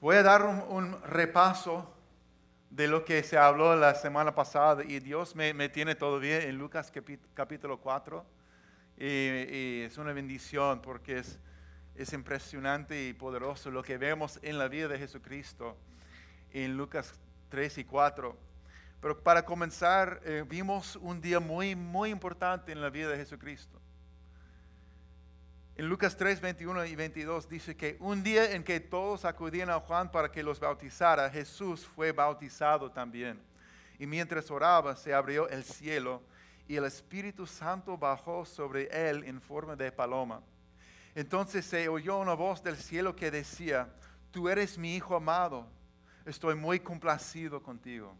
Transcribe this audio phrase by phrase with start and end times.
[0.00, 1.94] Voy a dar un, repaso
[2.70, 6.56] de lo que se habló la semana pasada y Dios me, me tiene todavía en
[6.56, 6.90] Lucas
[7.34, 8.24] capítulo 4
[8.96, 11.38] y, y es una bendición porque es,
[11.96, 15.76] es impresionante y poderoso lo que vemos en la vida de Jesucristo
[16.52, 17.12] en Lucas
[17.50, 18.36] 3 y 4.
[19.02, 23.79] Pero para comenzar, eh, vimos un día muy, muy importante en la vida de Jesucristo.
[25.80, 29.80] En Lucas 3, 21 y 22 dice que un día en que todos acudían a
[29.80, 33.40] Juan para que los bautizara, Jesús fue bautizado también.
[33.98, 36.20] Y mientras oraba, se abrió el cielo
[36.68, 40.42] y el Espíritu Santo bajó sobre él en forma de paloma.
[41.14, 43.88] Entonces se oyó una voz del cielo que decía,
[44.30, 45.66] tú eres mi Hijo amado,
[46.26, 48.14] estoy muy complacido contigo.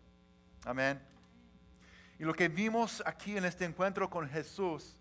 [0.64, 0.98] Amén.
[2.18, 4.96] Y lo que vimos aquí en este encuentro con Jesús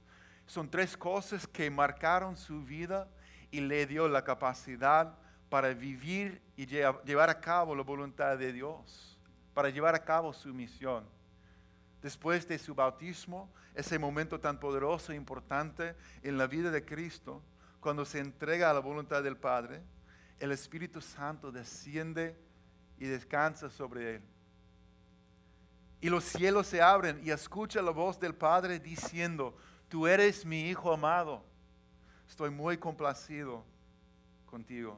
[0.49, 3.07] son tres cosas que marcaron su vida
[3.51, 5.15] y le dio la capacidad
[5.47, 9.19] para vivir y lle- llevar a cabo la voluntad de Dios,
[9.53, 11.05] para llevar a cabo su misión.
[12.01, 17.43] Después de su bautismo, ese momento tan poderoso e importante en la vida de Cristo,
[17.79, 19.83] cuando se entrega a la voluntad del Padre,
[20.39, 22.35] el Espíritu Santo desciende
[22.97, 24.21] y descansa sobre él.
[26.01, 29.55] Y los cielos se abren y escucha la voz del Padre diciendo,
[29.89, 31.43] tú eres mi Hijo amado,
[32.27, 33.65] estoy muy complacido
[34.45, 34.97] contigo.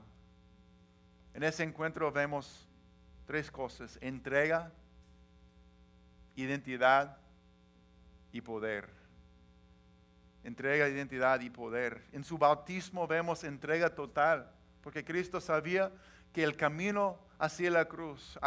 [1.33, 2.67] En ese encuentro vemos
[3.25, 4.71] tres cosas, entrega,
[6.35, 7.17] identidad
[8.33, 8.89] y poder.
[10.43, 12.03] Entrega, identidad y poder.
[12.11, 15.91] En su bautismo vemos entrega total, porque Cristo sabía
[16.33, 18.37] que el camino hacia la cruz,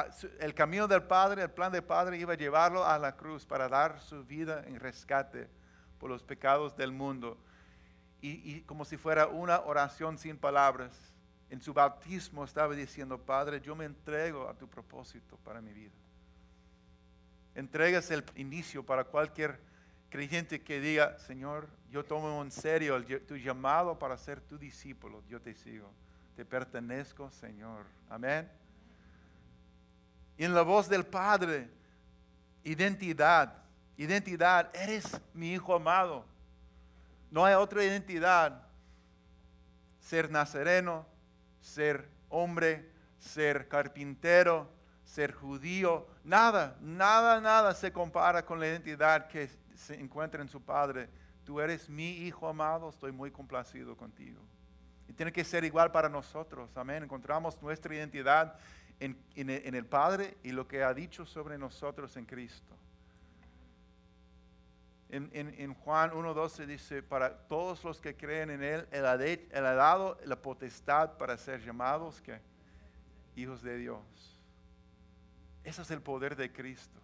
[0.41, 3.69] el camino del Padre, el plan del Padre iba a llevarlo a la cruz para
[3.69, 5.49] dar su vida en rescate
[5.99, 7.39] por los pecados del mundo.
[8.21, 10.93] Y, como si fuera una oración sin palabras,
[11.51, 15.93] en su bautismo estaba diciendo, Padre, yo me entrego a tu propósito para mi vida.
[17.55, 19.61] Entregas el inicio para cualquier
[20.09, 25.41] creyente que diga, Señor, yo tomo en serio tu llamado para ser tu discípulo, yo
[25.41, 25.93] te sigo,
[26.35, 27.85] te pertenezco, Señor.
[28.09, 28.51] Amén.
[30.39, 31.69] Y en la voz del Padre,
[32.65, 33.64] identidad,
[33.97, 36.25] identidad, eres mi hijo amado.
[37.31, 38.63] No hay otra identidad.
[40.01, 41.07] Ser nazareno,
[41.61, 44.69] ser hombre, ser carpintero,
[45.05, 50.61] ser judío, nada, nada, nada se compara con la identidad que se encuentra en su
[50.61, 51.09] Padre.
[51.45, 54.41] Tú eres mi hijo amado, estoy muy complacido contigo.
[55.09, 57.03] Y tiene que ser igual para nosotros, amén.
[57.03, 58.57] Encontramos nuestra identidad
[59.01, 62.75] en, en el- Padre y lo que ha dicho sobre nosotros en Cristo.
[65.15, 69.75] En, en- en Juan 1.12 dice, para todos los que creen en Él, Él ha,
[69.75, 72.21] dado la potestad para ser llamados
[73.37, 74.01] hijos de Dios.
[75.63, 76.99] Ese es el poder de Cristo.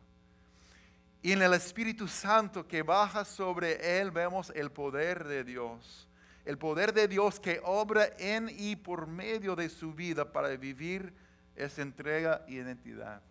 [1.23, 6.09] Y en el Espíritu Santo que baja sobre Él vemos el poder de Dios.
[6.45, 11.15] El poder de Dios que obra en y por medio de su vida para vivir
[11.55, 13.23] esa entrega y identidad.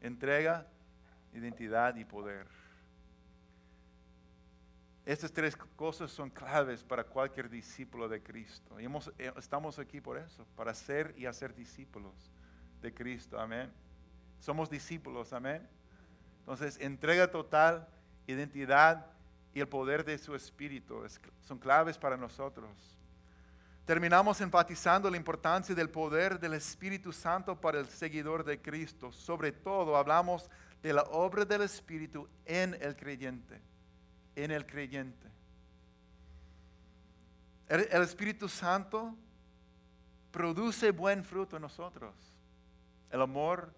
[0.00, 0.66] Entrega,
[1.34, 2.61] identidad y poder.
[5.04, 8.80] Estas tres cosas son claves para cualquier discípulo de Cristo.
[8.80, 8.86] Y
[9.18, 12.30] eh, estamos aquí por eso, para ser y hacer discípulos
[12.80, 13.38] de Cristo.
[13.38, 13.72] Amén.
[14.38, 15.68] Somos discípulos, amén.
[16.40, 17.88] Entonces, entrega total,
[18.26, 19.06] identidad
[19.52, 22.70] y el poder de su Espíritu es- son claves para nosotros.
[23.84, 29.10] Terminamos enfatizando la importancia del poder del Espíritu Santo para el seguidor de Cristo.
[29.10, 30.48] Sobre todo hablamos
[30.80, 33.60] de la obra del Espíritu en el creyente,
[34.36, 35.32] en el creyente.
[37.68, 39.16] El, Espíritu Santo
[40.30, 42.14] produce buen fruto en nosotros.
[43.10, 43.72] El amor,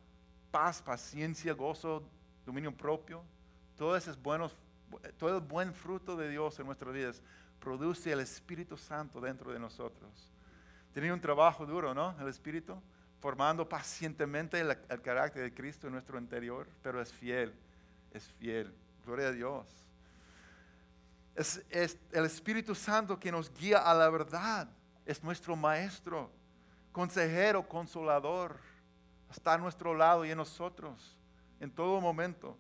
[0.51, 2.03] paz, paciencia, gozo,
[2.45, 3.23] dominio propio,
[3.77, 4.57] todo ese es buenos,
[5.17, 7.23] todo buen fruto de Dios en nuestras vidas
[7.61, 10.11] produce el Espíritu Santo dentro de nosotros.
[10.93, 12.17] Tenía un trabajo duro, ¿no?
[12.21, 12.81] El Espíritu,
[13.21, 17.55] formando pacientemente el carácter de Cristo en nuestro interior, pero es fiel,
[18.13, 18.75] es fiel.
[19.05, 19.84] Gloria a Dios.
[21.35, 21.65] Es,
[22.13, 24.69] el Espíritu Santo que nos guía a la verdad.
[25.05, 26.31] Es nuestro maestro,
[26.93, 28.59] consejero, consolador.
[29.31, 31.17] Está a nuestro lado y en nosotros
[31.61, 32.59] en todo momento.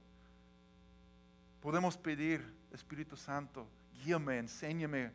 [1.60, 3.68] Podemos pedir, Espíritu Santo,
[4.02, 5.12] guíame, enséñame,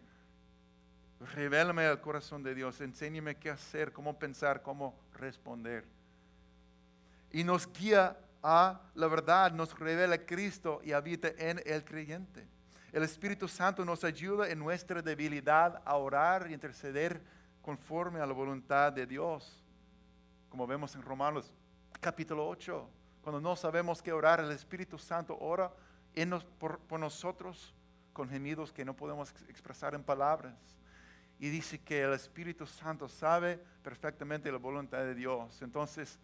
[1.33, 5.85] revélame el corazón de Dios, enséñame qué hacer, cómo pensar, cómo responder.
[7.31, 12.47] Y nos guía a la verdad, nos revela Cristo y habita en el creyente.
[12.91, 17.21] El Espíritu Santo nos ayuda en nuestra debilidad a orar y interceder
[17.61, 19.63] conforme a la voluntad de Dios.
[20.49, 21.53] como vemos en Romanos
[21.99, 22.89] capítulo 8.
[23.21, 25.71] Cuando no sabemos qué orar, el Espíritu Santo ora
[26.57, 27.75] por, por nosotros
[28.11, 30.55] con gemidos que no podemos expresar en palabras.
[31.37, 35.61] Y dice que el Espíritu Santo sabe perfectamente la voluntad de Dios.
[35.61, 36.17] Entonces,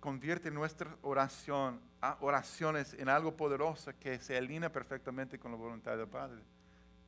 [0.00, 1.80] convierte nuestra oración,
[2.20, 6.42] oraciones en algo poderoso que se alinea perfectamente con la voluntad del Padre.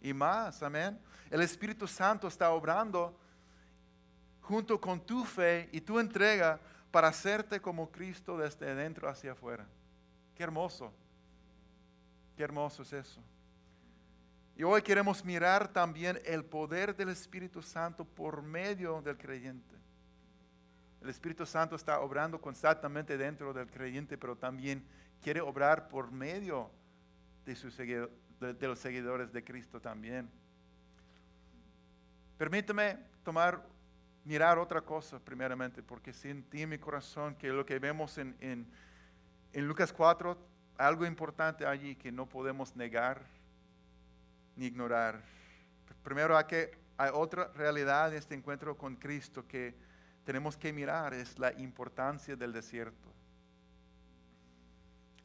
[0.00, 0.99] Y más, amén.
[1.31, 3.19] El Espíritu Santo está obrando
[4.43, 6.61] junto con tu fe y tu entrega
[6.91, 9.67] para hacerte como Cristo desde dentro hacia afuera.
[10.35, 10.93] Qué hermoso.
[12.37, 13.21] Qué hermoso es eso.
[14.55, 19.77] Y hoy queremos mirar también el poder del Espíritu Santo por medio del creyente.
[21.03, 24.85] El Espíritu Santo está obrando constantemente dentro del creyente, pero también
[25.21, 26.71] quiere obrar por medio
[27.45, 30.31] de, los seguidores de Cristo también.
[32.39, 33.67] Permíteme tomar,
[34.25, 38.65] mirar otra cosa primeramente, porque sentí en mi corazón que lo que vemos en, en,
[39.53, 40.39] en Lucas 4,
[40.79, 43.23] algo importante allí que no podemos negar
[44.55, 45.21] ni ignorar.
[46.05, 49.91] Primero hay, que, hay otra realidad en este encuentro con Cristo que
[50.25, 53.09] tenemos que mirar es la importancia del desierto.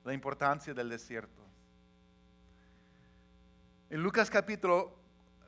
[0.04, 1.44] La importancia del desierto.
[3.90, 4.96] En Lucas capítulo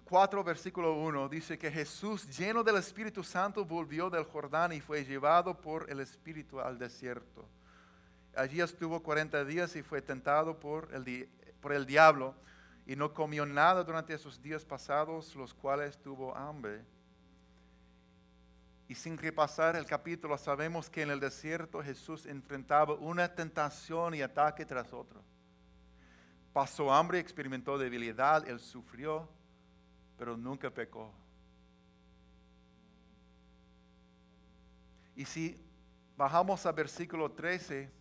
[0.06, 5.06] 4, versículo 1 dice que Jesús, lleno del Espíritu Santo, volvió del Jordán y fue
[5.06, 7.46] llevado por el Espíritu al desierto.
[8.36, 11.30] Allí estuvo 40 días y fue tentado por el,
[11.62, 12.34] por el diablo
[12.86, 16.84] y no comió nada durante esos días pasados, los cuales tuvo hambre.
[18.90, 24.24] Y sin repasar el capítulo, sabemos que en el desierto Jesús enfrentaba una tentación y
[24.24, 25.22] ataque tras otro.
[26.52, 29.30] Pasó hambre, experimentó debilidad, él sufrió,
[30.18, 31.14] pero nunca pecó.
[35.16, 35.64] Y si
[36.18, 37.92] bajamos a versículo 13,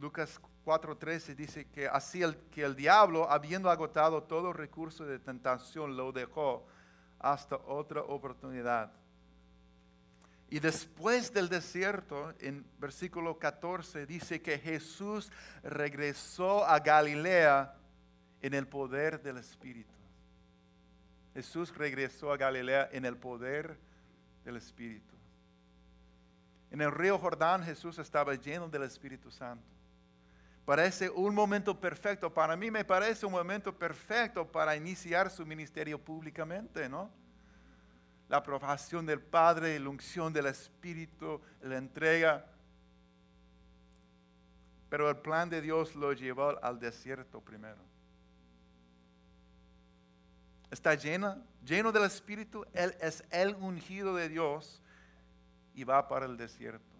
[0.00, 5.96] Lucas 4:13 dice que así el, que el diablo, habiendo agotado todo recurso de tentación,
[5.96, 6.66] lo dejó
[7.20, 9.03] hasta otra oportunidad
[10.54, 15.32] y después del desierto, en versículo 14, dice que Jesús
[15.64, 17.74] regresó a Galilea
[18.40, 19.92] en el poder del Espíritu.
[21.34, 23.76] Jesús regresó a Galilea en el poder
[24.44, 25.12] del Espíritu.
[26.70, 29.66] En el río Jordán Jesús estaba lleno del Espíritu Santo.
[30.64, 35.98] Parece un momento perfecto, para mí me parece un momento perfecto para iniciar su ministerio
[35.98, 37.10] públicamente, ¿no?
[38.28, 42.46] La aprobación del Padre, la unción del Espíritu, la entrega.
[44.88, 47.82] Pero el plan de Dios lo llevó al desierto primero.
[50.70, 52.64] Está lleno, lleno del Espíritu.
[52.72, 54.82] Él es el ungido de Dios
[55.74, 56.94] y va para el desierto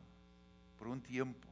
[0.78, 1.48] por un tiempo.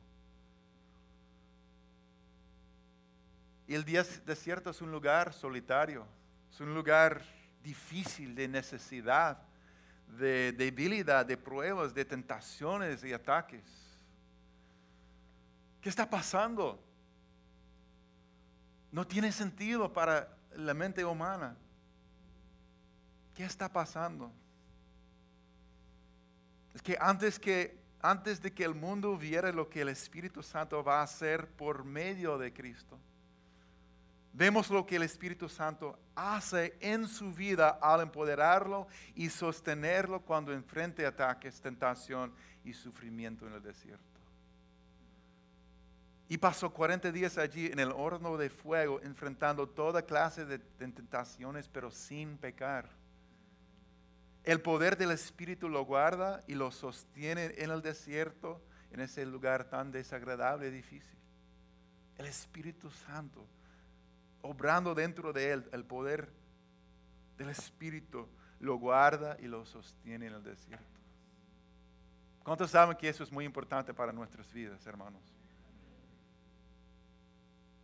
[3.67, 6.07] Y el desierto es un lugar solitario,
[6.51, 7.23] es un lugar
[7.63, 9.39] difícil de necesidad
[10.19, 13.62] de debilidad, de pruebas, de tentaciones y ataques.
[15.81, 16.82] ¿Qué está pasando?
[18.91, 21.56] No tiene sentido para la mente humana.
[23.35, 24.31] ¿Qué está pasando?
[26.75, 30.85] Es que antes, que antes de que el mundo viera lo que el Espíritu Santo
[30.85, 32.99] va a hacer por medio de Cristo,
[34.35, 40.53] Vemos lo que el Espíritu Santo hace en su vida al empoderarlo y sostenerlo cuando
[40.53, 42.33] enfrente ataques, tentación
[42.65, 44.21] y sufrimiento en el desierto.
[46.29, 51.69] Y pasó 40 días allí en el horno de fuego, enfrentando toda clase de tentaciones,
[51.69, 52.89] pero sin pecar.
[54.43, 58.62] El poder del Espíritu lo guarda y lo sostiene en el desierto,
[58.93, 61.19] en ese lugar tan desagradable y difícil.
[62.17, 63.47] El Espíritu Santo
[64.42, 66.30] obrando dentro de él, el poder
[67.37, 68.28] del Espíritu
[68.61, 70.87] lo guarda y lo sostiene en el desierto.
[72.42, 75.22] ¿Cuántos saben que eso es muy importante para nuestras vidas, hermanos?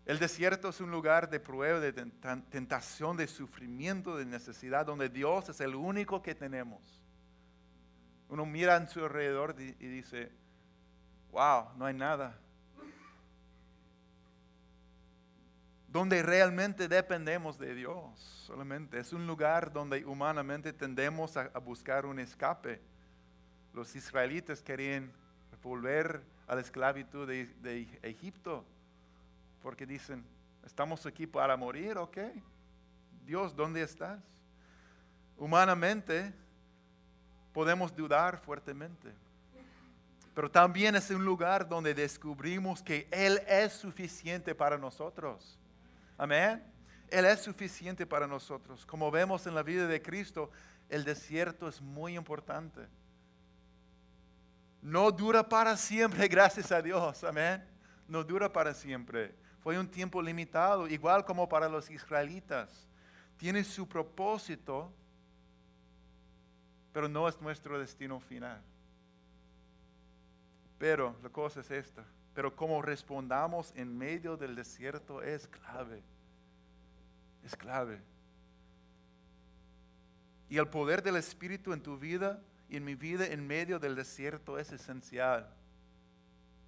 [0.04, 5.48] El desierto es un lugar de prueba, de tentación, de sufrimiento, de necesidad, donde Dios
[5.50, 6.80] es el único que tenemos.
[8.30, 10.32] Uno mira en su alrededor y dice,
[11.30, 12.38] wow, no hay nada.
[15.88, 18.98] Donde realmente dependemos de Dios solamente.
[18.98, 22.80] Es un lugar donde humanamente tendemos a, buscar un escape.
[23.72, 25.10] Los israelitas querían
[25.62, 28.64] volver a la esclavitud de, de, Egipto
[29.62, 30.24] porque dicen,
[30.64, 32.18] estamos aquí para morir, ¿ok?
[33.24, 34.20] Dios, ¿dónde estás?
[35.36, 36.32] Humanamente
[37.52, 39.12] podemos dudar fuertemente.
[40.34, 45.57] pero también es un lugar donde descubrimos que Él es suficiente para nosotros.
[46.18, 46.62] Amén.
[47.08, 48.84] Él es suficiente para nosotros.
[48.84, 50.50] Como vemos en la vida de Cristo,
[50.88, 52.86] el desierto es muy importante.
[54.82, 57.24] No dura para siempre, gracias a Dios.
[57.24, 57.64] Amén.
[58.06, 59.34] No dura para siempre.
[59.60, 62.88] Fue un tiempo limitado, igual como para los israelitas.
[63.36, 64.92] Tiene su propósito,
[66.92, 68.60] pero no es nuestro destino final.
[70.78, 72.04] Pero la cosa es esta.
[72.38, 76.04] Pero como respondamos en medio del desierto es clave.
[77.42, 78.00] Es clave.
[80.48, 83.96] Y el poder del Espíritu en tu vida y en mi vida en medio del
[83.96, 85.52] desierto es esencial.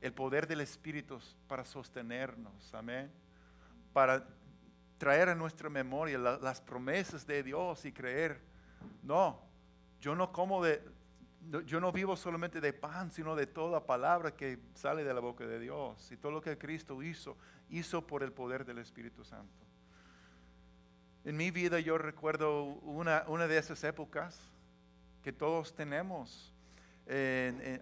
[0.00, 3.08] El poder del Espíritu para sostenernos, amén.
[3.92, 4.26] Para
[4.98, 8.40] traer a nuestra memoria las promesas de Dios y creer.
[9.04, 9.40] No,
[10.00, 10.82] yo no como de,
[11.66, 15.46] yo no vivo solamente de pan, sino de toda palabra que sale de la boca
[15.46, 16.10] de Dios.
[16.12, 17.36] Y todo lo que Cristo hizo,
[17.70, 19.64] hizo por el poder del Espíritu Santo.
[21.24, 24.40] En mi vida yo recuerdo una, una de esas épocas
[25.22, 26.54] que todos tenemos.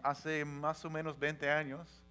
[0.03, 2.03] hace más o menos 20 años,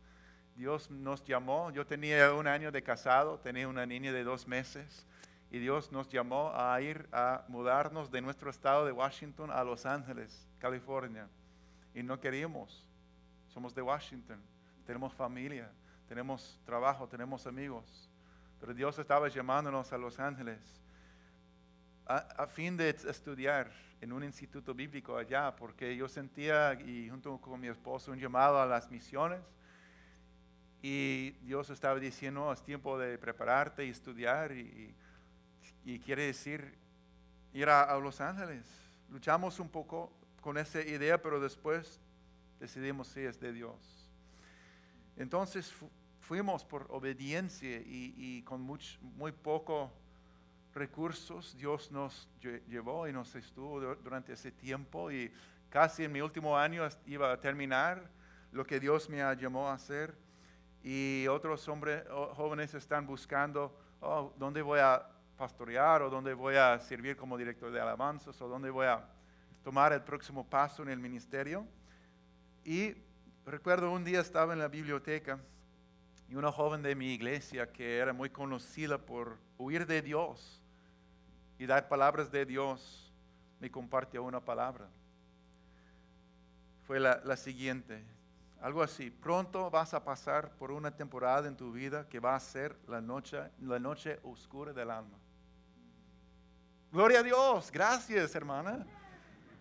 [0.55, 1.71] Dios nos llamó.
[1.71, 5.05] Yo tenía un año de casado, tenía una niña de dos meses.
[5.49, 9.85] Y Dios nos llamó a ir a mudarnos de nuestro estado de Washington a Los
[9.85, 11.29] Ángeles, California.
[11.97, 12.85] Y no queríamos.
[13.47, 14.39] Somos de Washington,
[14.85, 15.71] tenemos familia,
[16.07, 18.07] tenemos trabajo, tenemos amigos.
[18.59, 20.59] Pero Dios estaba llamándonos a Los Ángeles
[22.05, 27.59] a, fin de estudiar en un instituto bíblico allá, porque yo sentía, y junto con
[27.59, 29.41] mi esposo, un llamado a las misiones.
[30.83, 34.93] Y Dios estaba diciendo, es tiempo de prepararte y estudiar, y,
[36.05, 36.77] quiere decir
[37.53, 38.67] ir a, Los Ángeles.
[39.09, 40.13] Luchamos un poco
[40.47, 41.99] con esa idea, pero después
[42.57, 44.09] decidimos si es de Dios.
[45.17, 45.73] Entonces
[46.21, 49.91] fuimos por obediencia y, con muy poco
[50.73, 52.29] recursos Dios nos
[52.65, 55.33] llevó y nos estuvo durante ese tiempo y
[55.69, 58.09] casi en mi último año iba a terminar
[58.53, 60.15] lo que Dios me llamó a hacer
[60.81, 62.05] y otros hombres
[62.37, 67.69] jóvenes están buscando oh, dónde voy a pastorear o dónde voy a servir como director
[67.69, 69.16] de alabanzas o dónde voy a
[69.67, 71.67] tomar el próximo paso en el ministerio.
[72.63, 72.95] Y
[73.45, 75.39] recuerdo un día estaba en la biblioteca
[76.29, 80.63] y una joven de mi iglesia que era muy conocida por huir de Dios
[81.59, 83.12] y dar palabras de Dios,
[83.59, 84.88] me compartió una palabra.
[86.86, 88.05] Fue la, siguiente,
[88.62, 92.39] algo así, pronto vas a pasar por una temporada en tu vida que va a
[92.39, 95.17] ser la noche, la noche oscura del alma.
[96.89, 98.88] Gloria a Dios, gracias hermana.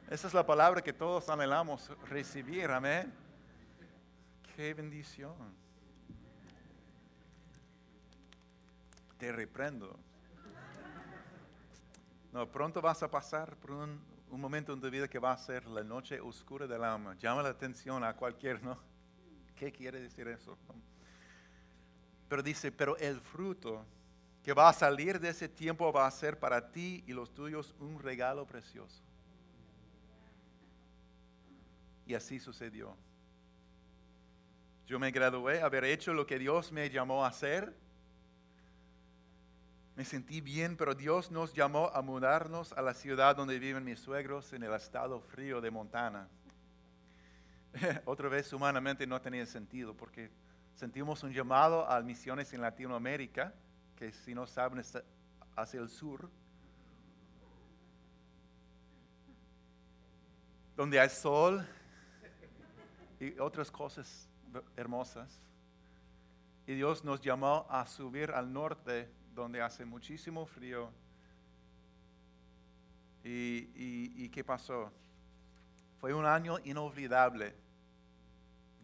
[0.09, 3.13] Esa es la palabra que todos anhelamos recibir, amén.
[4.55, 5.35] Qué bendición.
[9.19, 9.99] Te reprendo.
[12.33, 15.67] No, pronto vas a pasar por un, momento en tu vida que va a ser
[15.67, 17.17] la noche oscura del alma.
[17.17, 18.79] Llama la atención a cualquier, ¿no?
[19.57, 20.57] ¿Qué quiere decir eso?
[22.29, 23.85] Pero dice, pero el fruto
[24.45, 27.75] que va a salir de ese tiempo va a ser para ti y los tuyos
[27.81, 29.06] un regalo precioso.
[32.07, 32.97] Y así sucedió.
[34.87, 37.75] Yo me gradué, haber hecho lo que Dios me llamó a hacer
[39.97, 43.99] me sentí bien, pero Dios nos llamó a mudarnos a la ciudad donde viven mis
[43.99, 46.29] suegros en el estado frío de Montana.
[48.05, 50.31] Otra vez humanamente no tenía sentido porque
[50.75, 53.55] sentimos un llamado a misiones en Latinoamérica,
[53.97, 54.99] que si no saben es
[55.57, 56.29] hacia el sur,
[60.77, 61.67] donde hay sol
[63.21, 64.29] y otras cosas
[64.77, 65.41] hermosas.
[66.67, 70.91] Y Dios nos llamó a subir al norte donde hace muchísimo frío.
[73.23, 74.93] ¿Y, qué pasó?
[76.01, 77.55] Fue un año inolvidable,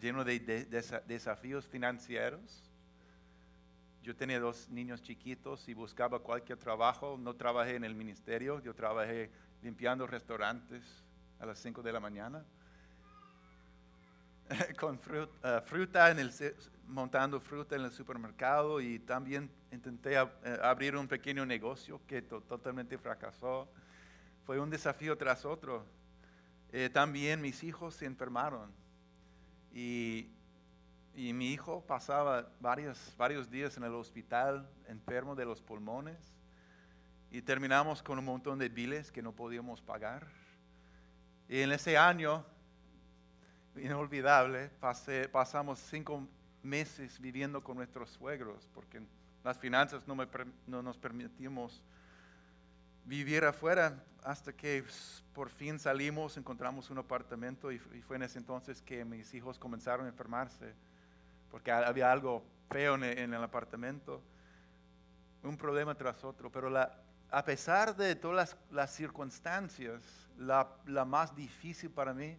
[0.00, 0.40] lleno de,
[1.06, 2.70] desafíos financieros.
[4.02, 7.16] Yo tenía dos niños chiquitos y buscaba cualquier trabajo.
[7.18, 9.30] No trabajé en el ministerio, yo trabajé
[9.62, 10.82] limpiando restaurantes
[11.38, 12.44] a las 5 de la mañana.
[14.78, 16.32] con fruta, eh, fruta en el,
[16.86, 22.98] montando fruta en el supermercado y también intenté eh, abrir un pequeño negocio que totalmente
[22.98, 23.68] fracasó.
[24.44, 25.86] Fue un desafío tras otro.
[26.72, 28.72] Eh, también mis hijos se enfermaron
[29.72, 30.30] y,
[31.14, 36.34] y, mi hijo pasaba varios, varios días en el hospital enfermo de los pulmones
[37.30, 40.26] y terminamos con un montón de biles que no podíamos pagar.
[41.48, 42.44] Y en ese año
[43.76, 44.70] inolvidable.
[44.80, 46.26] Pasé, pasamos cinco
[46.62, 49.00] meses viviendo con nuestros suegros porque
[49.44, 50.26] las finanzas no, me,
[50.66, 51.82] no nos permitimos
[53.04, 54.84] vivir afuera hasta que
[55.32, 60.06] por fin salimos, encontramos un apartamento y, fue en ese entonces que mis hijos comenzaron
[60.06, 60.74] a enfermarse
[61.50, 64.22] porque había algo feo en el, apartamento,
[65.42, 66.98] un problema tras otro, pero la,
[67.30, 70.02] a pesar de todas las, circunstancias,
[70.38, 72.38] la, la más difícil para mí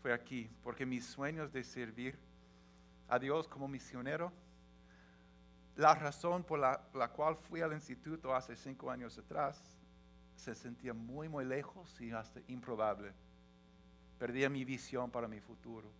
[0.00, 2.18] fue aquí, porque mis sueños de servir
[3.08, 4.32] a Dios como misionero,
[5.76, 9.78] la razón por la, cual fui al instituto hace cinco años atrás
[10.36, 13.12] se sentía muy, muy lejos y hasta improbable.
[14.18, 15.90] Perdía mi visión para mi futuro.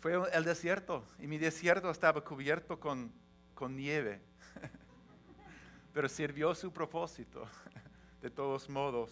[0.00, 3.12] Fue el desierto y mi desierto estaba cubierto con,
[3.54, 4.22] con nieve,
[5.92, 7.46] pero sirvió su propósito
[8.26, 9.08] de todos modos.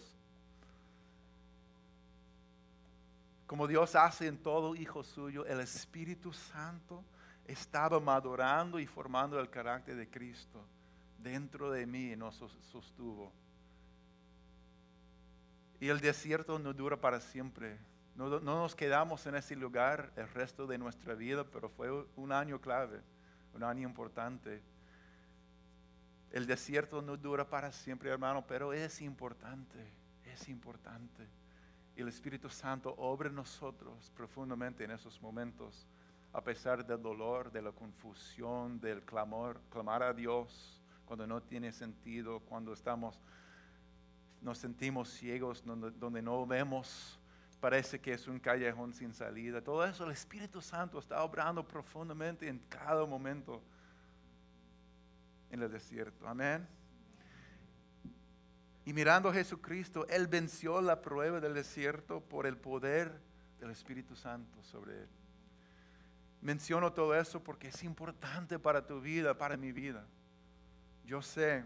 [3.46, 7.04] Como Dios hace en todo hijo suyo, el Espíritu Santo
[7.46, 10.60] estaba madurando y formando el carácter de Cristo
[11.18, 12.42] dentro de mí y nos
[12.72, 13.32] sostuvo.
[15.78, 17.78] Y el desierto no dura para siempre.
[18.16, 22.32] No, no, nos quedamos en ese lugar el resto de nuestra vida, pero fue un
[22.32, 23.00] año clave,
[23.54, 24.60] un año importante.
[26.34, 29.78] El desierto no dura para siempre, hermano, pero es importante,
[30.24, 31.28] es importante
[31.96, 35.86] y el Espíritu Santo obra en nosotros profundamente en esos momentos,
[36.32, 41.70] a pesar del dolor, de la confusión, del clamor, clamar a Dios cuando no tiene
[41.70, 43.20] sentido, cuando estamos,
[44.40, 47.20] nos sentimos ciegos, donde, donde no vemos,
[47.60, 49.62] parece que es un callejón sin salida.
[49.62, 53.62] Todo eso el Espíritu Santo está obrando profundamente en cada momento
[55.54, 56.26] en el desierto.
[56.28, 56.66] Amén.
[58.84, 63.18] Y mirando a Jesucristo, Él venció la prueba del desierto por el poder
[63.58, 65.08] del Espíritu Santo sobre Él.
[66.42, 70.04] Menciono todo eso porque es importante para tu vida, para mi vida.
[71.06, 71.64] Yo sé,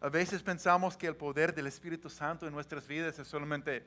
[0.00, 3.86] a veces pensamos que el poder del Espíritu Santo en nuestras vidas es solamente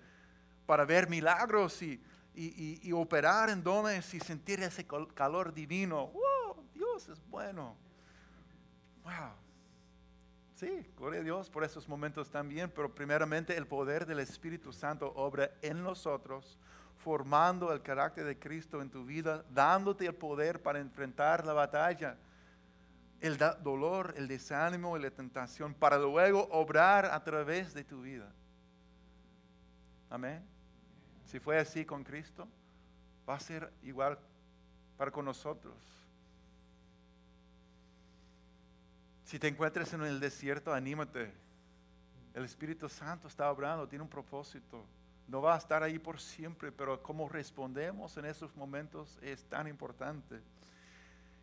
[0.65, 2.02] para ver milagros y,
[2.34, 6.08] y, operar en dones y sentir ese calor divino.
[6.08, 6.65] ¡Wow!
[6.74, 7.85] Dios es bueno.
[9.06, 9.32] ¡Wow!
[10.56, 15.12] Sí, gloria a Dios por esos momentos también, pero primeramente el poder del Espíritu Santo
[15.15, 16.58] obra en nosotros,
[16.98, 22.18] formando el carácter de Cristo en tu vida, dándote el poder para enfrentar la batalla,
[23.20, 28.32] el dolor, el desánimo y la tentación, para luego obrar a través de tu vida.
[30.10, 30.44] Amén.
[31.26, 32.48] Si fue así con Cristo,
[33.28, 34.18] va a ser igual
[34.98, 35.95] para con nosotros.
[39.26, 41.32] Si te encuentras en el desierto, anímate.
[42.36, 44.86] El Espíritu Santo está obrando, tiene un propósito.
[45.28, 49.68] No va a estar ahí por siempre, pero cómo respondemos en esos momentos es tan
[49.68, 50.40] importante.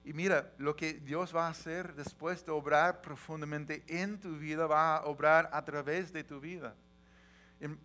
[0.04, 4.68] Y mira, lo que Dios va a hacer después de obrar profundamente en tu vida,
[4.68, 6.76] va a obrar a través de tu vida.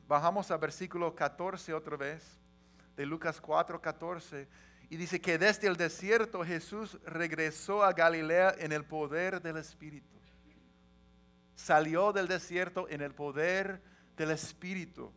[0.07, 2.37] Bajamos al versículo 14 otra vez,
[2.95, 4.47] de Lucas 4, 14.
[4.89, 10.15] Y dice que desde el desierto Jesús regresó a Galilea en el poder del Espíritu.
[11.55, 13.81] Salió del desierto en el poder
[14.15, 15.11] del Espíritu.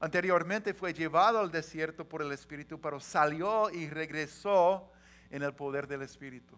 [0.00, 4.92] Anteriormente fue llevado al desierto por el Espíritu, pero salió y regresó
[5.28, 6.56] en el poder del Espíritu.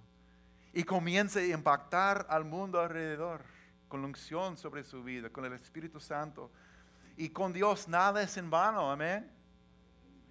[0.73, 3.43] Y comienza a impactar al mundo alrededor
[3.89, 6.53] con la unción sobre su vida, con el Espíritu Santo.
[7.17, 9.29] Y con Dios nada es en vano, amén.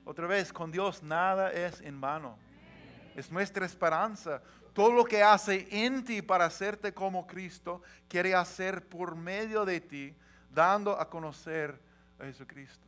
[0.09, 2.35] Otra vez, con Dios nada es en vano.
[3.15, 4.41] Es nuestra esperanza.
[4.73, 9.79] Todo lo que hace en ti para hacerte como Cristo, quiere hacer por medio de
[9.79, 10.15] ti,
[10.49, 11.79] dando a conocer
[12.17, 12.87] a Jesucristo.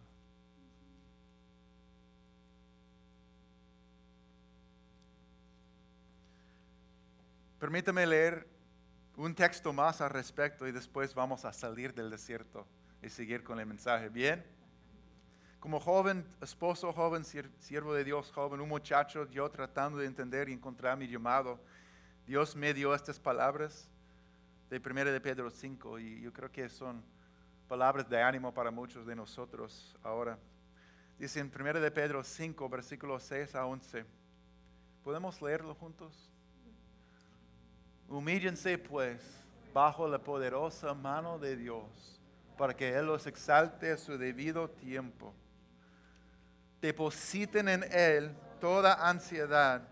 [7.59, 8.47] Permítame leer
[9.15, 12.65] un texto más al respecto y después vamos a salir del desierto
[13.03, 14.09] y seguir con el mensaje.
[14.09, 14.43] ¿Bien?
[15.61, 20.53] Como joven, esposo joven, siervo de Dios joven, un muchacho, yo tratando de entender y
[20.53, 21.59] encontrar mi llamado,
[22.25, 23.87] Dios me dio estas palabras
[24.71, 27.03] de 1 de Pedro 5 y yo creo que son
[27.67, 30.39] palabras de ánimo para muchos de nosotros ahora.
[31.19, 34.03] Dice en 1 de Pedro 5, versículos 6 a 11.
[35.03, 36.27] ¿Podemos leerlo juntos?
[38.09, 39.21] Humíllense pues
[39.75, 42.19] bajo la poderosa mano de Dios
[42.57, 45.35] para que Él los exalte a su debido tiempo
[46.81, 49.87] depositen en Él toda ansiedad.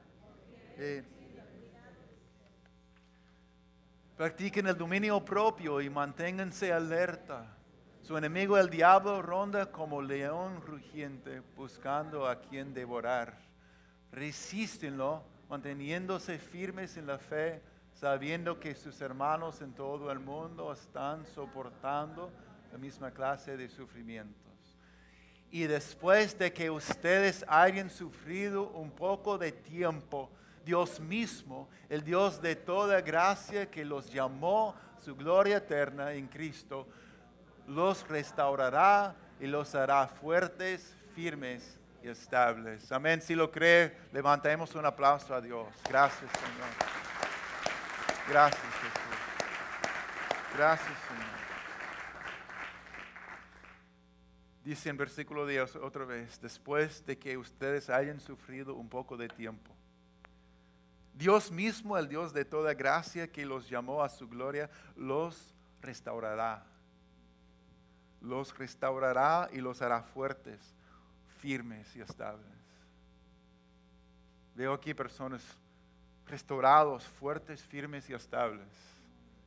[4.18, 7.56] Practiquen el dominio propio y manténganse alerta.
[8.02, 13.38] Su enemigo el diablo ronda como león rugiente buscando a quien devorar.
[14.12, 17.62] Resístenlo manteniéndose firmes en la fe,
[17.94, 22.32] sabiendo que sus hermanos en todo el mundo están soportando
[22.72, 24.49] la misma clase de sufrimientos.
[25.52, 30.30] Y después de que ustedes hayan sufrido un poco de tiempo,
[30.64, 36.88] Dios mismo, el Dios de toda gracia que los llamó su gloria eterna en Cristo,
[37.68, 42.92] los restaurará y los hará fuertes, firmes y estables.
[42.92, 43.22] Amén.
[43.22, 45.68] Si lo cree, levantemos un aplauso a Dios.
[45.88, 46.70] Gracias, Señor.
[48.30, 49.20] Gracias, Jesús.
[50.56, 51.49] Gracias, Señor.
[54.70, 59.28] Dice en versículo 10 otra vez, después de que ustedes hayan sufrido un poco de
[59.28, 59.76] tiempo.
[61.16, 66.64] Dios mismo, el Dios de toda gracia que los llamó a su gloria, los restaurará
[68.22, 70.60] los restaurará y los hará fuertes,
[71.40, 72.46] firmes y estables.
[74.54, 75.42] Veo aquí personas
[76.28, 78.68] restaurados, fuertes, firmes y estables,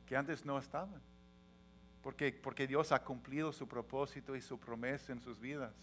[0.05, 1.01] que antes no estaban.
[2.03, 5.73] Porque, porque Dios ha cumplido su propósito y su promesa en sus vidas.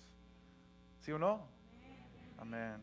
[1.00, 1.48] ¿Sí o no?
[2.38, 2.76] Amén.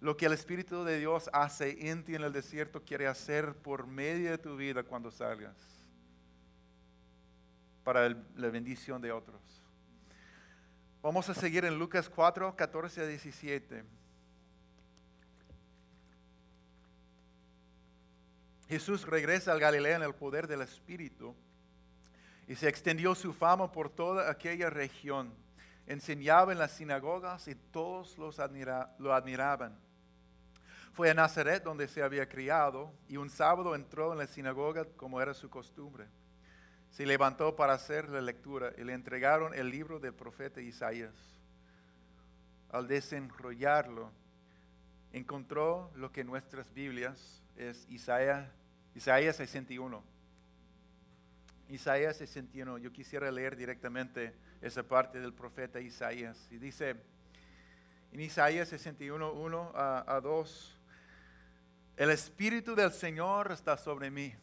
[0.00, 3.86] Lo que el Espíritu de Dios hace en ti en el desierto quiere hacer por
[3.86, 5.56] medio de tu vida cuando salgas
[7.84, 9.40] para la bendición de otros.
[11.02, 13.84] Vamos a seguir en Lucas 4, 14 a 17.
[18.68, 21.34] Jesús regresa al Galilea en el poder del Espíritu
[22.48, 25.32] y se extendió su fama por toda aquella región.
[25.86, 28.38] Enseñaba en las sinagogas y todos los
[28.98, 29.78] lo admiraban.
[30.92, 35.20] Fue a Nazaret donde se había criado y un sábado entró en la sinagoga como
[35.20, 36.06] era su costumbre
[36.92, 41.14] se levantó para hacer la lectura y le entregaron el libro del profeta Isaías.
[42.70, 44.12] Al desenrollarlo,
[45.12, 48.46] encontró lo que en nuestras Biblias es Isaías,
[48.94, 50.04] Isaías 61.
[51.72, 52.78] Isaías 61.
[52.78, 56.48] Yo quisiera leer directamente esa parte del profeta Isaías.
[56.50, 56.96] Y dice
[58.12, 60.78] en Isaías 61, 1 a 2,
[61.96, 64.34] el Espíritu del Señor está sobre mí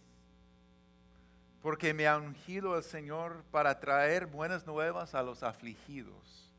[1.62, 6.50] porque me ha ungido el Señor para traer buenas nuevas a los afligidos.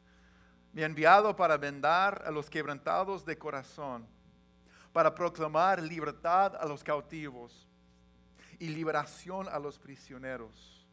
[0.73, 4.07] Me ha enviado para vendar a los quebrantados de corazón,
[4.93, 7.70] para proclamar libertad a los cautivos
[8.61, 10.87] y liberación a los prisioneros,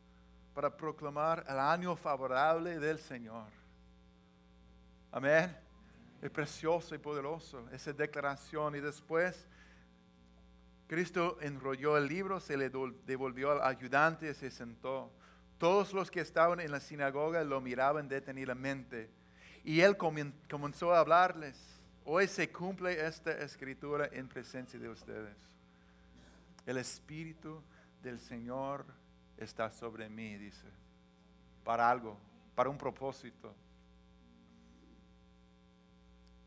[0.56, 3.46] para proclamar el año favorable del Señor.
[5.12, 5.56] Amén.
[6.22, 8.76] Es precioso y poderoso esa declaración.
[8.76, 9.46] Y después
[10.88, 12.72] Cristo enrolló el libro, se le
[13.06, 15.12] devolvió al ayudante y se sentó.
[15.58, 19.10] Todos los que estaban en la sinagoga lo miraban detenidamente.
[19.64, 21.60] Y él comenzó a hablarles.
[22.06, 25.36] Hoy se cumple esta escritura en presencia de ustedes.
[26.68, 27.64] El Espíritu
[28.04, 28.86] del Señor
[29.38, 30.68] está sobre mí, dice.
[31.64, 32.18] Para algo,
[32.56, 33.56] para un propósito.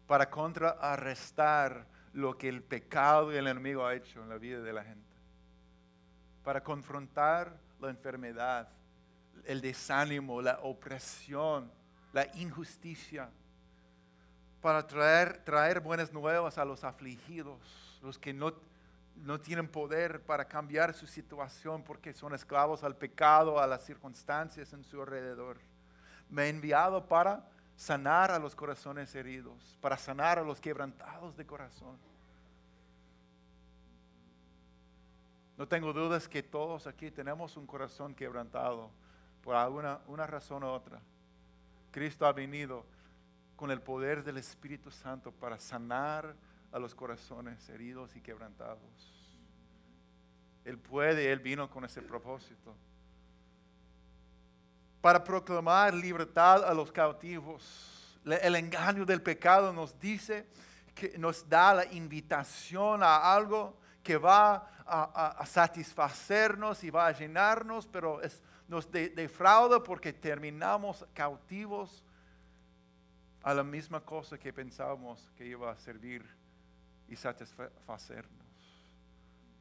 [0.07, 4.73] Para contrarrestar lo que el pecado y el enemigo ha hecho en la vida de
[4.75, 5.17] la gente.
[6.45, 8.69] Para confrontar la enfermedad,
[9.47, 11.73] el desánimo, la opresión,
[12.13, 13.31] la injusticia.
[14.61, 18.53] Para traer, traer buenas nuevas a los afligidos, los que no,
[19.25, 24.73] no tienen poder para cambiar su situación porque son esclavos al pecado, a las circunstancias
[24.73, 25.59] en su alrededor.
[26.29, 31.47] Me he enviado para sanar a los corazones heridos, para sanar a los quebrantados de
[31.47, 31.99] corazón.
[35.57, 38.91] No tengo dudas que todos aquí tenemos un corazón quebrantado
[39.43, 41.01] por alguna una razón u otra.
[41.91, 42.87] Cristo ha venido
[43.57, 46.35] con el poder del Espíritu Santo para sanar
[46.73, 48.81] a los corazones heridos y quebrantados.
[50.65, 52.75] Él puede, Él vino con ese propósito
[55.01, 58.19] para proclamar libertad a los cautivos.
[58.25, 60.47] El engaño del pecado nos dice
[60.95, 67.87] que nos da la invitación a algo que va a, satisfacernos y va a llenarnos,
[67.87, 68.21] pero
[68.69, 72.05] nos defrauda porque terminamos cautivos
[73.43, 76.40] a la misma cosa que pensábamos que iba a servir
[77.11, 78.47] y satisfacernos.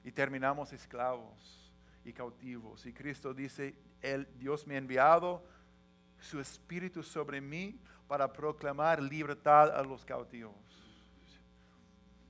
[0.04, 1.74] Y terminamos esclavos
[2.06, 2.86] y cautivos.
[2.86, 5.44] Y Cristo dice, el, Dios me ha enviado
[6.20, 10.56] su espíritu sobre mí para proclamar libertad a los cautivos.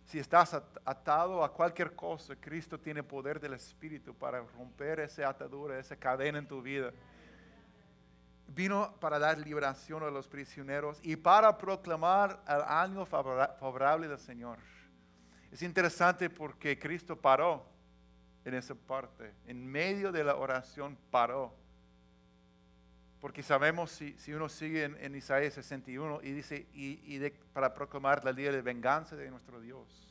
[0.06, 0.56] Si estás
[0.86, 6.40] atado a cualquier cosa, Cristo tiene poder del Espíritu para romper esa atadura, esa cadena
[6.40, 6.92] en tu vida
[8.48, 14.58] vino para dar liberación a los prisioneros y para proclamar el año favorable del Señor.
[15.52, 17.66] Es interesante porque Cristo paró
[18.46, 21.54] en esa parte, en medio de la oración paró.
[23.20, 27.20] Porque sabemos si, uno sigue en, Isaías 61 y dice, y,
[27.52, 30.10] para proclamar la día de venganza de nuestro Dios.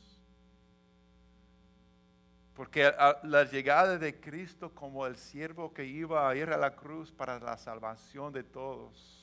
[2.53, 2.91] Porque
[3.23, 7.39] la llegada de Cristo como el siervo que iba a ir a la cruz para
[7.39, 9.18] la salvación de todos,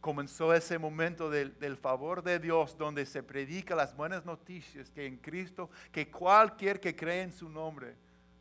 [0.00, 5.16] comenzó ese momento del, favor de Dios donde se predica las buenas noticias que en
[5.16, 7.96] Cristo, que cualquier que cree en su nombre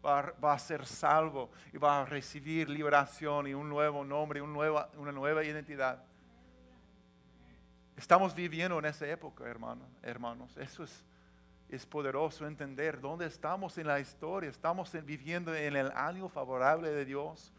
[0.06, 4.90] va, a ser salvo y va a recibir liberación y un nuevo nombre, una nueva,
[4.98, 6.04] una nueva identidad.
[7.98, 9.88] Estamos viviendo en esa época, hermanos.
[10.02, 10.56] hermanos.
[10.56, 11.04] Eso es
[11.70, 14.50] es poderoso entender dónde estamos en la historia.
[14.50, 17.54] Estamos viviendo en el año favorable de Dios,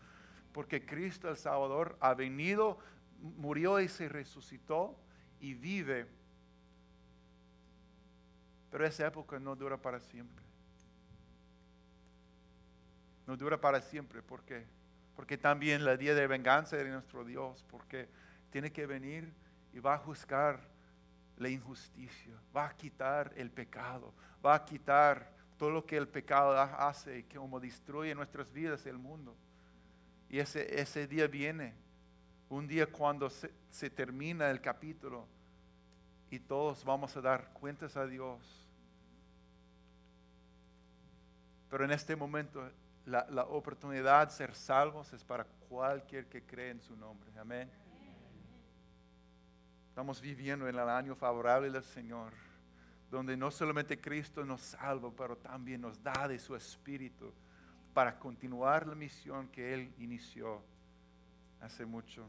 [0.52, 2.78] porque Cristo el Salvador ha venido,
[3.20, 4.96] murió y se resucitó
[5.40, 6.06] y vive.
[8.70, 10.44] Pero esa época no dura para siempre.
[13.26, 14.22] No dura para siempre.
[14.22, 14.66] ¿Por qué?
[15.16, 18.08] Porque también la día de venganza de nuestro Dios, porque
[18.50, 19.32] tiene que venir
[19.72, 20.60] y va a juzgar
[21.36, 24.12] la injusticia, va a quitar el pecado,
[24.44, 29.36] va a quitar todo lo que el pecado hace como destruye nuestras vidas el mundo.
[30.28, 31.74] Y ese, ese día viene,
[32.50, 35.26] un día cuando se, termina el capítulo
[36.30, 38.66] y todos vamos a dar cuentas a Dios.
[41.70, 42.68] Pero en este momento
[43.06, 47.30] la, la oportunidad de ser salvos es para cualquier que cree en su nombre.
[47.38, 47.70] Amén.
[49.88, 52.32] Estamos viviendo en el año favorable del Señor,
[53.10, 57.32] donde no solamente Cristo nos salva, pero también nos da de su Espíritu
[57.94, 60.64] para continuar la misión que Él inició
[61.60, 62.28] hace mucho.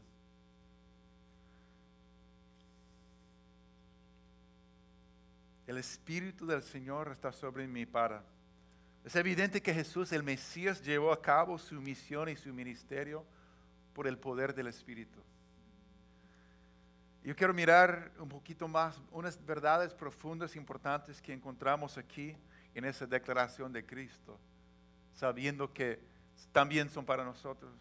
[5.66, 8.24] El Espíritu del Señor está sobre mí para.
[9.04, 13.24] Es evidente que Jesús, el Mesías, llevó a cabo su misión y su ministerio
[13.92, 15.20] por el poder del Espíritu.
[17.24, 22.36] Yo quiero mirar un poquito más unas verdades profundas e importantes que encontramos aquí
[22.74, 24.40] en esa declaración de Cristo,
[25.12, 26.00] sabiendo que
[26.50, 27.72] también son para nosotros.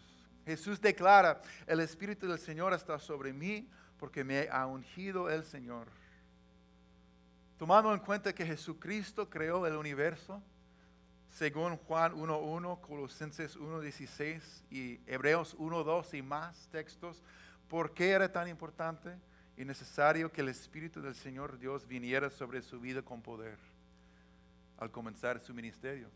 [0.45, 3.67] Jesús declara, el Espíritu del Señor está sobre mí
[3.97, 5.87] porque me ha ungido el Señor.
[7.61, 10.41] Tomando en cuenta que Jesucristo creó el universo,
[11.29, 17.21] según Juan 1.1, Colosenses 1.16 y Hebreos 1.2 y más textos,
[17.67, 19.15] ¿por qué era tan importante?
[19.55, 23.59] y necesario que el Espíritu del Señor Dios viniera sobre su vida con poder
[24.79, 26.09] al comenzar su ministerio.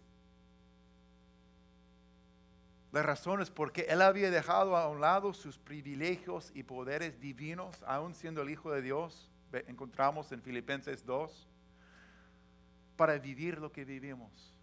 [2.91, 7.83] La razón es porque él había dejado a un lado sus privilegios y poderes divinos,
[7.85, 9.29] aún siendo el Hijo de Dios,
[9.67, 11.49] encontramos en Filipenses 2,
[12.95, 14.53] para vivir lo que vivimos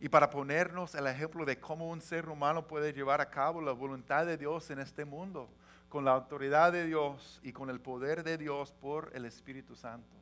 [0.00, 3.72] y para ponernos el ejemplo de cómo un ser humano puede llevar a cabo la
[3.72, 5.48] voluntad de Dios en este mundo
[5.88, 10.16] con la autoridad de Dios y con el poder de Dios por el Espíritu Santo.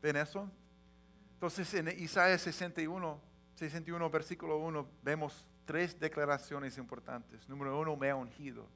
[0.00, 0.48] ¿Ven eso?
[1.34, 3.20] Entonces en Isaías 61,
[3.56, 7.48] 61 versículo 1 vemos tres declaraciones importantes.
[7.48, 8.66] Número uno, me ha ungido.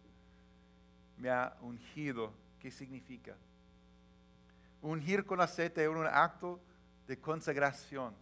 [1.17, 2.33] Me ha ungido.
[2.65, 3.37] ¿Qué significa?
[4.81, 6.59] Ungir con aceite es un acto
[7.07, 8.15] de consagración,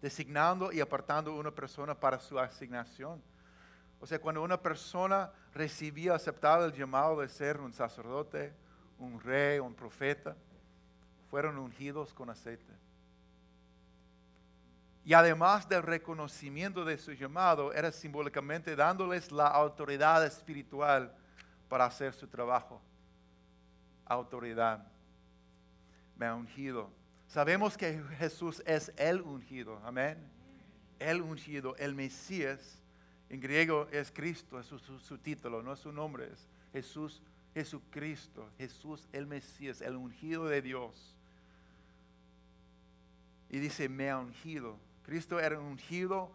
[0.00, 3.22] designando y apartando a una persona para su asignación.
[4.00, 8.54] O sea, cuando una persona recibía, aceptaba el llamado de ser un sacerdote,
[8.98, 10.34] un rey, un profeta,
[11.28, 12.72] fueron ungidos con aceite.
[15.04, 21.14] Y además del reconocimiento de su llamado, era simbólicamente dándoles la autoridad espiritual
[21.68, 22.80] para hacer su trabajo.
[24.12, 24.86] Autoridad.
[26.16, 26.90] Me ha ungido.
[27.26, 29.80] Sabemos que Jesús es el ungido.
[29.84, 30.18] Amén.
[30.98, 32.82] El ungido, el Mesías
[33.32, 37.22] en griego es Cristo, es su, título, no es su nombre, es Jesús,
[37.54, 41.16] Jesucristo, Jesús el Mesías, el ungido de Dios.
[43.48, 44.78] Y dice, me ha ungido.
[45.02, 46.30] Cristo era ungido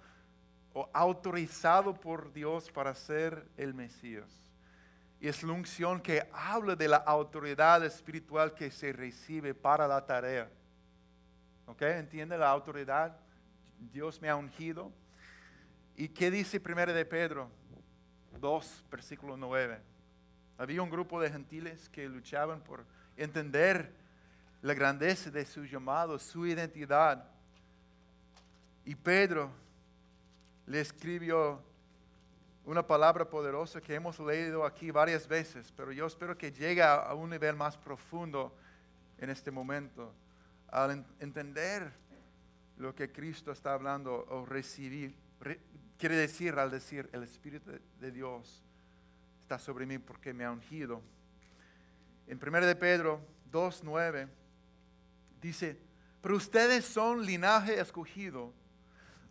[0.73, 4.46] o autorizado por Dios para ser el Mesías.
[5.19, 10.06] Y es la unción que habla de la autoridad espiritual que se recibe para la
[10.06, 10.49] tarea.
[11.65, 11.82] ¿Ok?
[11.82, 13.17] ¿Entiende la autoridad?
[13.80, 14.91] Dios me ha ungido
[15.99, 17.49] ¿Y qué dice primero de Pedro
[18.39, 19.80] 2, versículo 9?
[20.60, 23.91] Había un grupo de gentiles que luchaban por entender
[24.62, 27.27] la grandeza de su llamado, su identidad.
[28.86, 29.49] Y Pedro
[30.67, 31.63] le escribió
[32.67, 37.13] una palabra poderosa que hemos leído aquí varias veces, pero yo espero que llegue a
[37.13, 38.53] un nivel más profundo
[39.19, 40.13] en este momento,
[40.67, 41.93] al entender
[42.75, 45.15] lo que Cristo está hablando o recibir,
[45.97, 48.62] quiere decir al decir el Espíritu de Dios
[49.43, 51.01] está sobre mí porque me ha ungido.
[52.27, 54.27] En 1 de Pedro 2.9
[55.41, 55.80] dice,
[56.21, 58.51] pero ustedes son linaje escogido,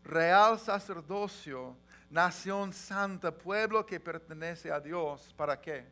[0.04, 1.76] real sacerdocio,
[2.10, 5.34] nación santa, pueblo que pertenece a Dios.
[5.36, 5.86] ¿Para qué?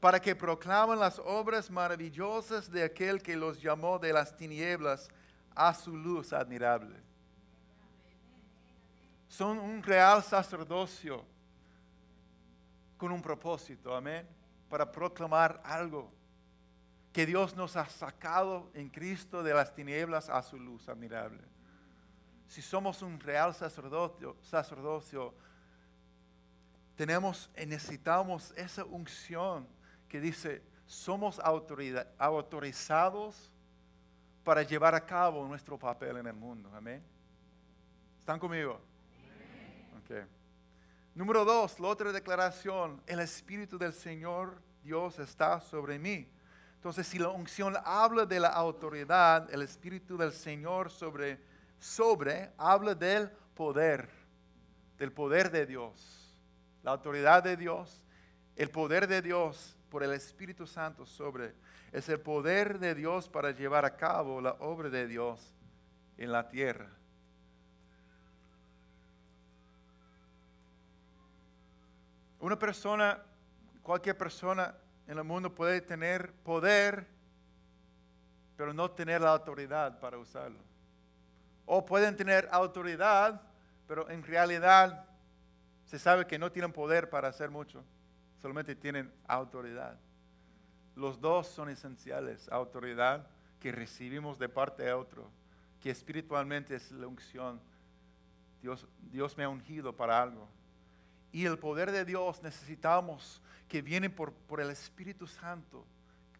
[0.00, 5.08] Para que proclamen las obras maravillosas de aquel que los llamó de las tinieblas
[5.54, 6.96] a su luz admirable.
[9.28, 11.24] Son un real sacerdocio
[12.96, 14.28] con un propósito, amén,
[14.68, 16.12] para proclamar algo
[17.12, 21.42] que Dios nos ha sacado en Cristo de las tinieblas a su luz admirable.
[22.48, 25.34] Si somos un real sacerdocio, sacerdocio
[26.94, 29.66] tenemos necesitamos esa unción
[30.08, 31.40] que dice, somos
[32.18, 33.50] autorizados
[34.44, 36.70] para llevar a cabo nuestro papel en el mundo.
[36.74, 37.02] Amén.
[38.18, 38.80] ¿Están conmigo?
[40.04, 40.24] Okay.
[41.14, 46.28] Número dos, la otra declaración, el Espíritu del Señor Dios está sobre mí.
[46.74, 51.40] Entonces, si la unción habla de la autoridad, el Espíritu del Señor sobre,
[51.82, 54.08] sobre, habla del poder,
[54.98, 56.38] del poder de Dios,
[56.84, 58.04] la autoridad de Dios,
[58.54, 61.54] el poder de Dios por el Espíritu Santo sobre,
[61.90, 65.54] es el poder de Dios para llevar a cabo la obra de Dios
[66.18, 66.88] en la tierra.
[72.38, 73.20] Una persona,
[73.82, 74.72] cualquier persona
[75.08, 77.08] en el mundo puede tener poder,
[78.56, 80.71] pero no tener la autoridad para usarlo.
[81.66, 83.40] O pueden tener autoridad,
[83.86, 85.06] pero en realidad
[85.86, 87.84] se sabe que no tienen poder para hacer mucho,
[88.40, 89.98] solamente tienen autoridad.
[90.94, 93.26] Los dos son esenciales, autoridad
[93.60, 95.30] que recibimos de parte de otro,
[95.80, 97.60] que espiritualmente es la unción.
[98.60, 100.48] Dios, Dios me ha ungido para algo.
[101.30, 105.86] Y el poder de Dios necesitamos que viene por, por el Espíritu Santo,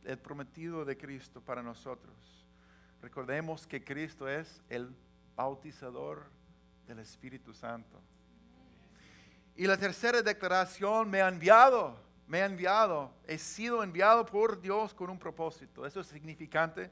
[0.05, 2.15] el prometido de Cristo para nosotros.
[3.01, 4.95] Recordemos que Cristo es el
[5.43, 6.31] bautizador
[6.87, 8.01] del Espíritu Santo.
[9.57, 14.95] Y la tercera declaración, me ha enviado, me ha enviado, he sido enviado por Dios
[14.95, 15.85] con un propósito.
[15.85, 16.91] Eso es significante,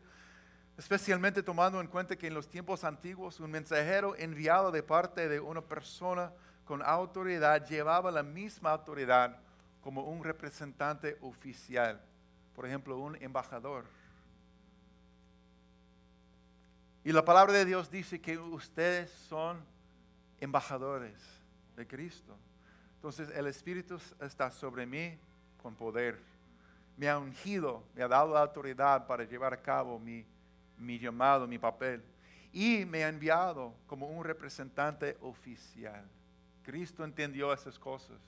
[0.77, 5.41] especialmente tomando en cuenta que en los tiempos antiguos un mensajero enviado de parte de
[5.41, 6.33] una persona
[6.65, 9.39] con autoridad llevaba la misma autoridad
[9.81, 12.01] como un representante oficial,
[12.55, 13.85] por ejemplo, un embajador.
[17.03, 19.59] Y la palabra de Dios dice que ustedes son
[20.39, 21.15] embajadores
[21.75, 22.37] de Cristo.
[22.97, 25.19] Entonces el Espíritu está sobre mí
[25.63, 26.21] con poder.
[26.99, 30.27] Me ha ungido, me ha dado autoridad para llevar a cabo mi,
[30.77, 32.03] mi llamado, mi papel.
[32.53, 36.05] Y me ha enviado como un representante oficial.
[36.63, 38.19] Cristo entendió esas cosas.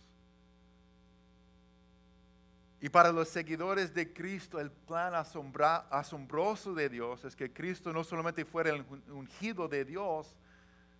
[2.82, 8.02] Y para los seguidores de Cristo, el plan asombroso de Dios es que Cristo no
[8.02, 10.36] solamente fuera el ungido de Dios,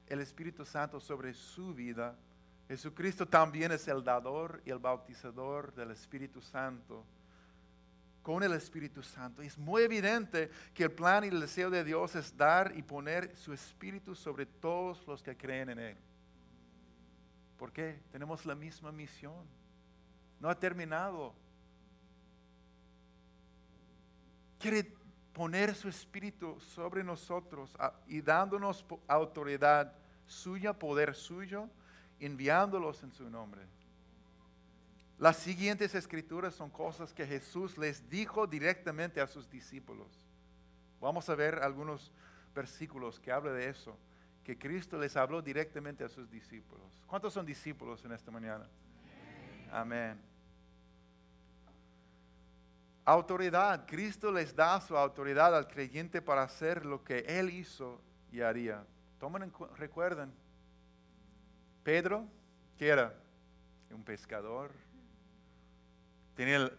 [0.07, 2.17] el Espíritu Santo sobre su vida,
[2.69, 7.05] Jesucristo también es el dador y el bautizador del Espíritu Santo
[8.23, 9.43] con el Espíritu Santo.
[9.43, 13.37] es muy evidente que el plan y el deseo de Dios es dar y poner
[13.37, 15.97] su Espíritu sobre todos los que creen en Él.
[17.59, 18.01] ¿Por qué?
[18.13, 19.45] Tenemos la misma misión.
[20.39, 21.35] No ha terminado
[24.63, 24.95] quiere
[25.33, 29.93] poner su espíritu sobre nosotros y dándonos autoridad
[30.27, 31.69] suya, poder suyo,
[32.21, 33.63] enviándolos en su nombre.
[35.19, 40.09] Las siguientes escrituras son cosas que Jesús les dijo directamente a sus discípulos.
[41.01, 42.13] Vamos a ver algunos
[42.55, 43.99] versículos que hablan de eso,
[44.45, 47.03] que Cristo les habló directamente a sus discípulos.
[47.07, 48.69] ¿Cuántos son discípulos en esta mañana?
[49.73, 50.32] Amén.
[53.05, 53.85] Autoridad.
[53.87, 58.01] Cristo les da su autoridad al creyente para hacer lo que Él hizo
[58.31, 58.85] y haría.
[59.19, 60.33] Tomen, recuerden,
[61.83, 62.27] Pedro,
[62.79, 63.15] que era
[63.91, 64.71] un pescador,
[66.35, 66.71] tenía,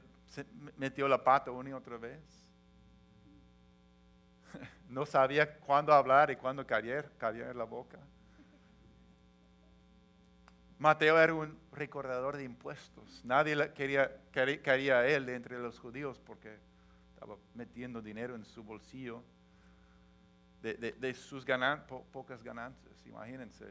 [0.78, 2.22] metió la pata una y otra vez.
[4.90, 7.98] No sabía cuándo hablar y cuándo caer, caer la boca.
[10.84, 13.22] Mateo era un recordador de impuestos.
[13.24, 16.58] Nadie quería, quería a él entre los judíos porque
[17.14, 19.24] estaba metiendo dinero en su bolsillo
[20.62, 21.46] de, sus
[22.12, 23.66] pocas ganancias, imagínense.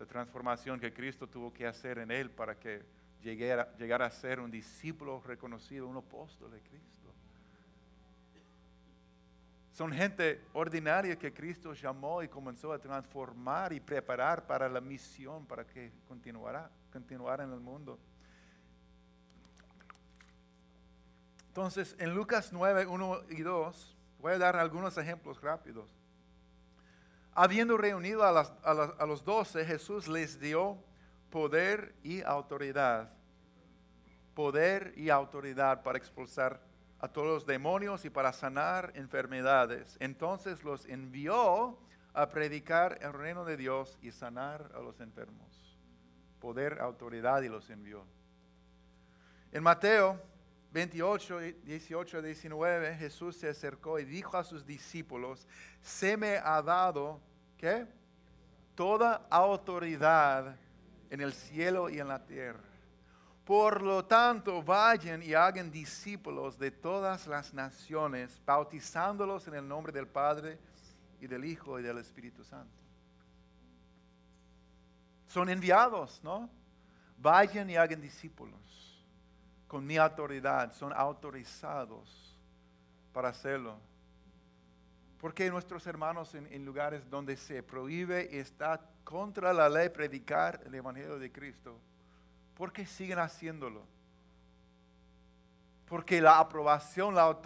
[0.00, 2.82] la transformación que Cristo tuvo que hacer en él para que
[3.22, 7.01] llegara, llegara a ser un discípulo reconocido, un apóstol de Cristo.
[9.72, 15.46] Son gente ordinaria que Cristo llamó y comenzó a transformar y preparar para la misión,
[15.46, 17.98] para que continuara, continuara en el mundo.
[21.48, 25.96] Entonces, en Lucas 9, 1 y 2, voy a dar algunos ejemplos rápidos.
[27.34, 30.76] Habiendo reunido a, a los doce, Jesús les dio
[31.30, 33.10] poder y autoridad.
[34.34, 36.71] Poder y autoridad para expulsar
[37.02, 39.96] a todos los demonios y para sanar enfermedades.
[39.98, 41.76] Entonces los envió
[42.14, 45.76] a predicar el reino de Dios y sanar a los enfermos.
[46.38, 48.06] Poder, autoridad y los envió.
[49.50, 50.20] En Mateo
[50.70, 55.48] 28, 18 19, Jesús se acercó y dijo a sus discípulos,
[55.80, 57.20] se me ha dado,
[57.58, 57.84] ¿qué?
[58.76, 60.56] Toda autoridad
[61.10, 62.71] en el cielo y en la tierra.
[63.44, 69.92] Por lo tanto, vayan y hagan discípulos de todas las naciones, bautizándolos en el nombre
[69.92, 70.58] del Padre
[71.20, 72.82] y del Hijo y del Espíritu Santo.
[75.26, 76.48] Son enviados, ¿no?
[77.18, 78.60] Vayan y hagan discípulos
[79.66, 82.38] con mi autoridad, son autorizados
[83.12, 83.78] para hacerlo.
[85.18, 90.60] Porque nuestros hermanos en, en lugares donde se prohíbe y está contra la ley predicar
[90.66, 91.80] el Evangelio de Cristo,
[92.54, 93.82] ¿Por qué siguen haciéndolo?
[95.86, 97.36] Porque la aprobación, la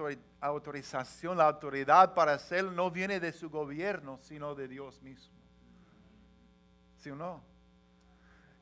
[0.41, 5.35] autorización, la autoridad para hacerlo no viene de su gobierno, sino de Dios mismo.
[6.99, 7.43] ¿Sí o no?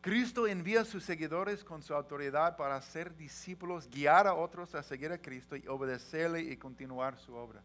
[0.01, 4.83] Cristo envía a sus seguidores con su autoridad para ser discípulos, guiar a otros a
[4.83, 7.63] seguir a Cristo y obedecerle y continuar su obra.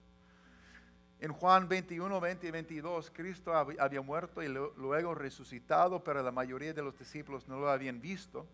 [1.19, 6.73] En Juan 21, 20 y 22, Cristo había muerto y luego resucitado, pero la mayoría
[6.73, 8.47] de los discípulos no lo habían visto.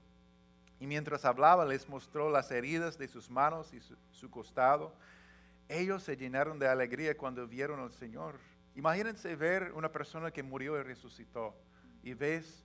[0.80, 3.80] Y mientras hablaba les mostró las heridas de sus manos y
[4.12, 4.94] su, costado.
[5.70, 8.36] Ellos se llenaron de alegría cuando vieron al Señor.
[8.76, 11.56] Imagínense ver una persona que murió y resucitó
[12.04, 12.64] y ves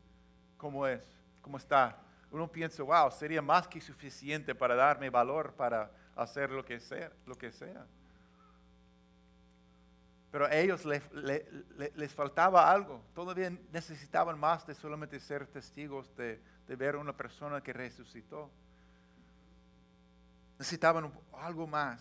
[0.57, 1.05] cómo es,
[1.41, 2.03] cómo está.
[2.31, 7.13] Uno piensa, wow, sería más que suficiente para darme valor para hacer lo que sea.
[7.27, 7.87] Lo que sea.
[10.31, 13.03] Pero a ellos les faltaba algo.
[13.15, 16.41] Todavía necesitaban más de solamente ser testigos de,
[16.71, 18.49] de ver una persona que resucitó.
[20.57, 22.01] Necesitaban algo más.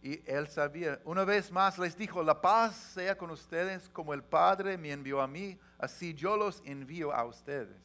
[0.00, 1.00] Y él sabía.
[1.04, 5.20] Una vez más les dijo, la paz sea con ustedes como el Padre me envió
[5.20, 7.76] a mí, así yo los envío a ustedes.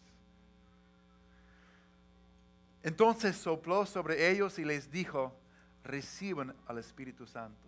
[2.84, 5.36] Entonces sopló sobre ellos y les dijo,
[5.84, 7.68] reciban al Espíritu Santo.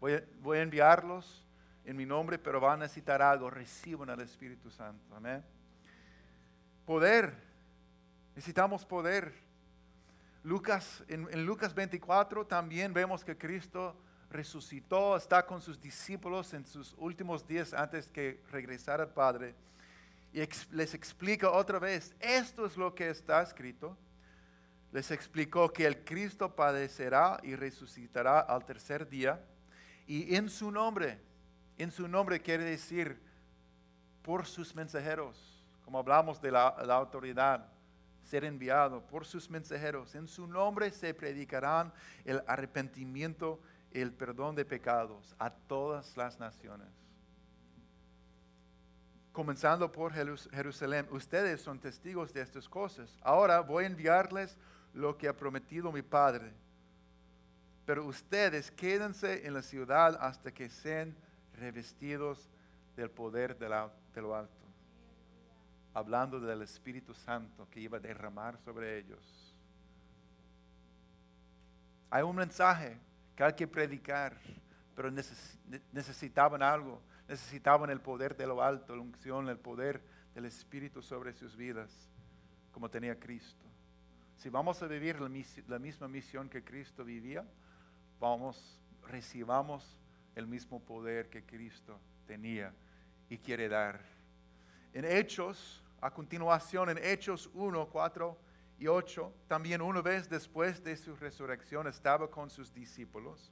[0.00, 1.46] Voy a, voy a enviarlos
[1.84, 5.14] en mi nombre, pero van a necesitar algo, reciban al Espíritu Santo.
[5.14, 5.53] Amén.
[6.84, 7.34] Poder.
[8.34, 9.32] Necesitamos poder.
[10.42, 13.96] Lucas, en, Lucas 24 también vemos que Cristo
[14.28, 19.54] resucitó, está con sus discípulos en sus últimos días antes que regresara al Padre.
[20.32, 20.40] Y
[20.72, 23.96] les explica otra vez, esto es lo que está escrito.
[24.92, 29.42] Les explicó que el Cristo padecerá y resucitará al tercer día.
[30.06, 31.18] Y en su nombre,
[31.78, 33.18] en su nombre quiere decir
[34.22, 35.53] por sus mensajeros
[35.84, 37.66] como hablamos de la, autoridad,
[38.24, 40.14] ser enviado por sus mensajeros.
[40.14, 41.92] En su nombre se predicarán
[42.24, 43.60] el arrepentimiento
[43.92, 46.88] y el perdón de pecados a todas las naciones.
[49.32, 53.18] Comenzando por Jerusalén, ustedes son testigos de estas cosas.
[53.20, 54.56] Ahora voy a enviarles
[54.94, 56.52] lo que ha prometido mi Padre.
[57.84, 61.14] Pero ustedes quédense en la ciudad hasta que sean
[61.58, 62.48] revestidos
[62.96, 64.63] del poder de, lo alto
[65.94, 69.54] hablando del Espíritu Santo que iba a derramar sobre ellos.
[72.10, 72.98] Hay un mensaje
[73.36, 74.36] que hay que predicar,
[74.94, 80.02] pero necesitaban algo, necesitaban el poder de lo alto, la unción, el poder
[80.34, 81.90] del Espíritu sobre sus vidas,
[82.72, 83.64] como tenía Cristo.
[84.36, 87.44] Si vamos a vivir la, misma misión que Cristo vivía,
[88.18, 89.96] vamos, recibamos
[90.34, 92.72] el mismo poder que Cristo tenía
[93.28, 94.00] y quiere dar.
[94.92, 98.38] En Hechos a continuación, en Hechos 1, 4
[98.78, 103.50] y 8, también una vez después de su resurrección estaba con sus discípulos.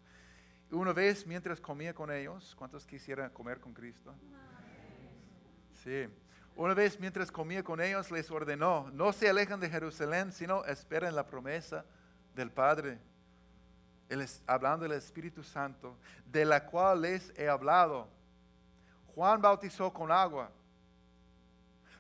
[0.71, 4.15] Una vez mientras comía con ellos, ¿cuántos quisieran comer con Cristo?
[5.83, 6.07] Sí.
[6.55, 11.17] Una vez mientras comía con ellos les ordenó, no se alejen de Jerusalén, sino esperen
[11.17, 11.87] la promesa
[12.35, 12.99] del Padre,
[14.47, 15.97] hablando del Espíritu Santo,
[16.27, 18.11] de la cual les he hablado.
[19.15, 20.53] Juan bautizó con agua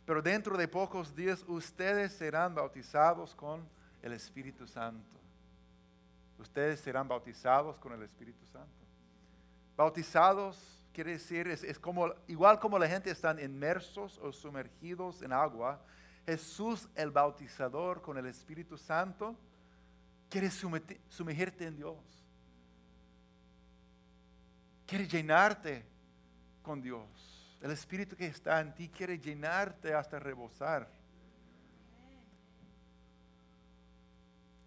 [0.05, 3.67] Pero dentro de pocos días ustedes serán bautizados con
[4.03, 5.19] el Espíritu Santo.
[6.39, 8.69] Ustedes serán bautizados con el Espíritu Santo.
[9.77, 15.81] Bautizados quiere decir, es, como, igual como la gente están inmersos o sumergidos en agua,
[16.27, 19.37] Jesús el bautizador con el Espíritu Santo
[20.29, 21.97] quiere sumergirte en Dios.
[24.87, 25.85] Quiere llenarte
[26.63, 27.32] con Dios.
[27.63, 30.89] El Espíritu que está en ti quiere llenarte hasta rebosar.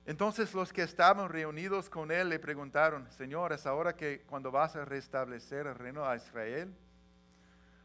[0.06, 4.78] Entonces los que estaban reunidos con él le preguntaron, Señor, es ahora que cuando vas
[4.78, 6.74] a restablecer el reino a Israel,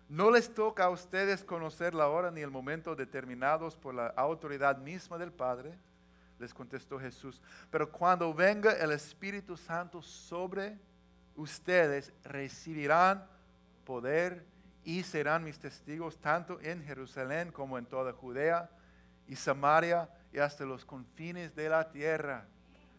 [0.08, 4.78] no les toca a ustedes conocer la hora ni el momento determinados por la autoridad
[4.78, 5.76] misma del Padre.
[6.38, 10.78] Les contestó Jesús, pero cuando venga el Espíritu Santo sobre
[11.34, 13.26] ustedes, recibirán
[13.84, 14.44] poder
[14.84, 18.70] y serán mis testigos tanto en Jerusalén como en toda Judea
[19.26, 22.46] y Samaria y hasta los confines de la tierra.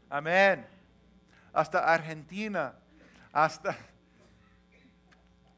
[0.10, 0.66] Amén.
[1.54, 2.76] Hasta Argentina,
[3.32, 3.76] hasta,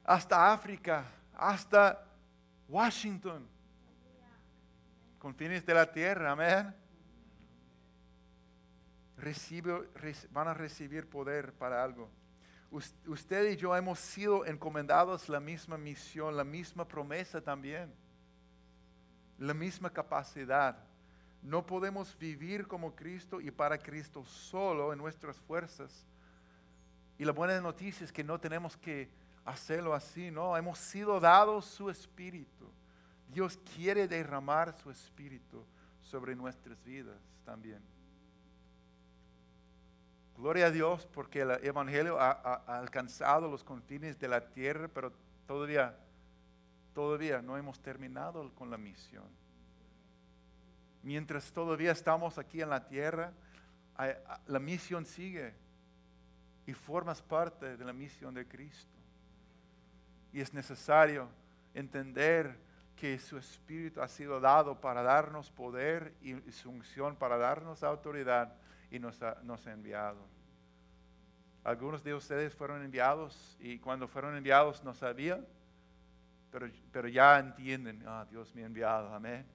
[0.04, 1.06] hasta África,
[1.36, 2.04] hasta
[2.68, 3.48] Washington.
[5.20, 6.76] Confines de la tierra, amén.
[10.32, 12.10] van a recibir poder para algo
[13.06, 17.94] usted y yo hemos sido encomendados la misma misión, la misma promesa también,
[19.38, 20.78] la misma capacidad.
[21.42, 26.08] No podemos vivir como Cristo y para Cristo solo en nuestras fuerzas.
[27.18, 29.10] Y la buena noticia es que no tenemos que
[29.46, 32.72] hacerlo así, no, hemos sido dados su espíritu.
[33.28, 35.66] Dios quiere derramar su espíritu
[36.02, 37.93] sobre nuestras vidas también.
[40.38, 42.32] Gloria a Dios porque el Evangelio ha,
[42.80, 45.14] alcanzado los confines de la tierra, pero
[45.46, 45.96] todavía,
[46.94, 49.26] todavía no hemos terminado con la misión.
[51.04, 53.32] Mientras todavía estamos aquí en la tierra,
[54.48, 55.54] la misión sigue
[56.66, 58.98] y formas parte de la misión de Cristo.
[60.32, 61.28] Y es necesario
[61.76, 62.58] entender
[62.96, 68.56] que su Espíritu ha sido dado para darnos poder y su unción para darnos autoridad
[68.94, 70.24] y nos ha, nos ha enviado.
[71.64, 75.48] Algunos de ustedes fueron enviados y cuando fueron enviados no sabían,
[76.52, 79.48] pero, pero ya entienden, ah, Dios me ha enviado, amén.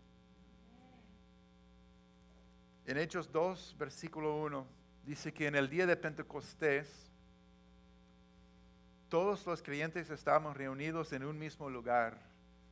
[2.85, 4.67] En Hechos 2, versículo 1,
[5.05, 7.13] dice que en el día de Pentecostés,
[9.09, 12.19] todos los creyentes estaban reunidos en un mismo lugar,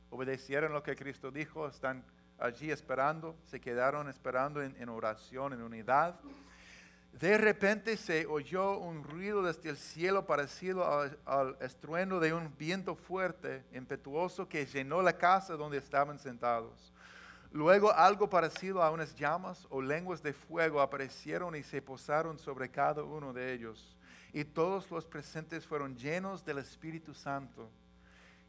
[0.09, 2.03] obedecieron lo que Cristo dijo, están
[2.39, 6.19] allí esperando, se quedaron esperando en, en oración, en unidad.
[7.19, 10.85] De repente se oyó un ruido desde el cielo parecido
[11.25, 16.93] al, estruendo de un viento fuerte, impetuoso, que llenó la casa donde estaban sentados.
[17.51, 22.69] Luego algo parecido a unas llamas o lenguas de fuego aparecieron y se posaron sobre
[22.69, 23.97] cada uno de ellos.
[24.31, 27.71] Y todos los presentes fueron llenos del Espíritu Santo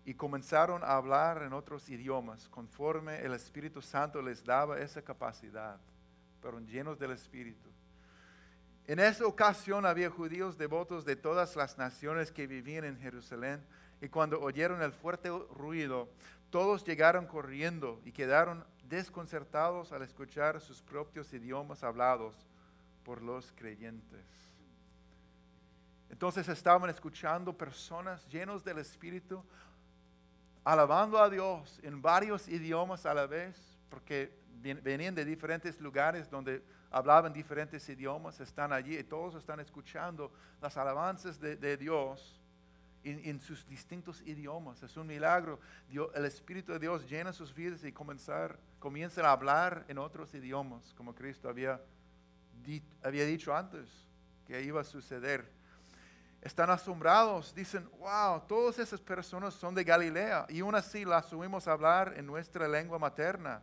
[0.04, 5.80] y comenzaron a hablar en otros idiomas, conforme el Espíritu Santo les daba esa capacidad.
[6.42, 7.77] Fueron llenos del Espíritu.
[8.89, 13.62] En esa ocasión había judíos devotos de todas las naciones que vivían en Jerusalén
[14.01, 16.09] y cuando oyeron el fuerte ruido,
[16.49, 22.34] todos llegaron corriendo y quedaron desconcertados al escuchar sus propios idiomas hablados
[23.05, 24.24] por los creyentes.
[26.09, 29.45] Entonces estaban escuchando personas llenos del Espíritu,
[30.64, 33.55] alabando a Dios en varios idiomas a la vez,
[33.91, 34.32] porque
[34.82, 40.76] venían de diferentes lugares donde hablaban diferentes idiomas, están allí y todos están escuchando las
[40.76, 42.41] alabanzas de, Dios
[43.05, 44.82] en, sus distintos idiomas.
[44.82, 45.61] Es un milagro.
[46.14, 50.95] el Espíritu de Dios llena sus vidas y comenzar, comienzan a hablar en otros idiomas,
[50.95, 51.80] como Cristo había,
[53.03, 53.89] había dicho antes
[54.47, 55.59] que iba a suceder.
[56.41, 61.66] Están asombrados, dicen, wow, todas esas personas son de Galilea y aún así las subimos
[61.66, 63.61] a hablar en nuestra lengua materna.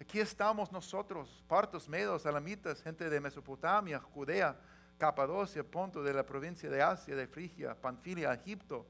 [0.00, 4.58] Aquí estamos nosotros, partos, medos, alamitas, gente de Mesopotamia, Judea,
[4.96, 8.86] Capadocia, Ponto, de la provincia de Asia, de Frigia, Panfilia, Egipto,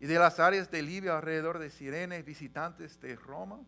[0.00, 3.60] y de las áreas de Libia alrededor de Sirene, visitantes de Roma,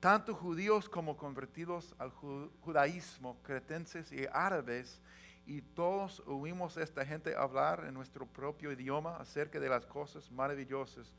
[0.00, 5.00] tanto judíos como convertidos al judaísmo, cretenses y árabes,
[5.46, 10.28] y todos oímos a esta gente hablar en nuestro propio idioma acerca de las cosas
[10.32, 11.14] maravillosas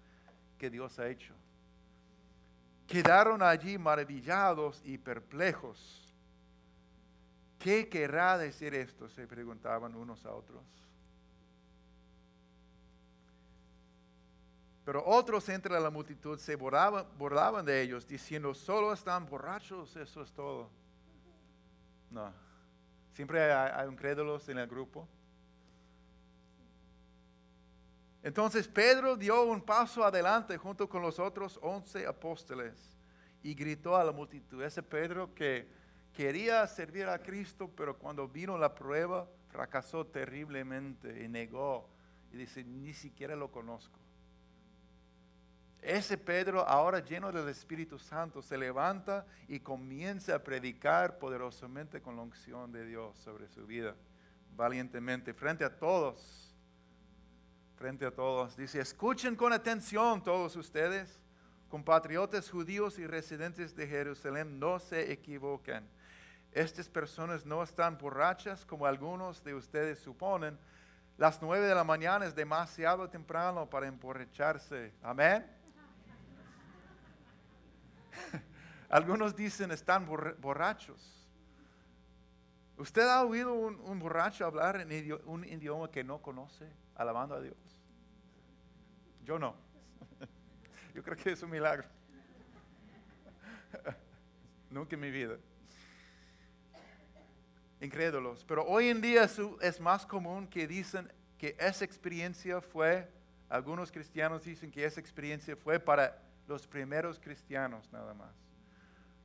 [0.58, 1.34] que Dios ha hecho
[2.88, 6.04] quedaron allí maravillados y perplejos.
[7.60, 9.10] ¿Qué querrá decir esto?
[9.10, 10.64] se preguntaban unos a otros.
[14.86, 20.32] Pero otros entre la multitud se burlaban, de ellos, diciendo, solo están borrachos, eso es
[20.32, 20.70] todo.
[22.10, 22.32] No,
[23.12, 25.06] siempre hay, hay incrédulos en el grupo.
[28.28, 32.74] Entonces Pedro dio un paso adelante junto con los otros once apóstoles
[33.42, 34.62] y gritó a la multitud.
[34.62, 35.66] Ese Pedro que
[36.12, 41.88] quería servir a Cristo, pero cuando vino la prueba fracasó terriblemente y negó.
[42.34, 43.98] Y dice, ni siquiera lo conozco.
[45.82, 52.18] Ese Pedro, ahora lleno del Espíritu Santo, se levanta y comienza a predicar poderosamente con
[52.18, 53.96] la unción de Dios sobre su vida,
[54.54, 56.47] valientemente, frente a todos.
[57.78, 58.58] Frente a todos.
[58.58, 61.22] Dice, escuchen con atención todos ustedes,
[61.70, 65.88] compatriotas judíos y residentes de Jerusalén, no se equivoquen.
[66.52, 70.58] Estas personas no están borrachas como algunos de ustedes suponen.
[71.20, 74.92] Las nueve de la mañana es demasiado temprano para emborracharse.
[75.04, 75.46] Amén.
[78.90, 80.08] Algunos dicen están
[80.40, 81.30] borrachos.
[82.78, 86.68] ¿Usted ha oído un, borracho hablar en un idioma que no conoce,
[86.98, 87.56] alabando a Dios?
[89.24, 89.56] Yo no.
[90.94, 91.88] Yo creo que es un milagro.
[94.70, 95.38] Nunca en mi vida.
[97.80, 98.44] Incrédulos.
[98.44, 99.30] Pero hoy en día
[99.62, 103.08] es más común que dicen que esa experiencia fue,
[103.50, 108.34] algunos cristianos dicen que esa experiencia fue para los primeros cristianos nada más.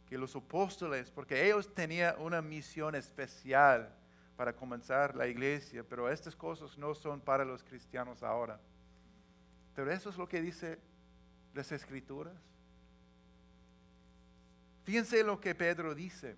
[0.06, 3.94] Que los apóstoles, porque ellos tenían una misión especial
[4.36, 8.60] para comenzar la iglesia, pero estas cosas no son para los cristianos ahora.
[9.74, 10.78] Pero eso es lo que dice
[11.54, 12.34] las escrituras.
[14.84, 16.36] Fíjense lo que Pedro dice.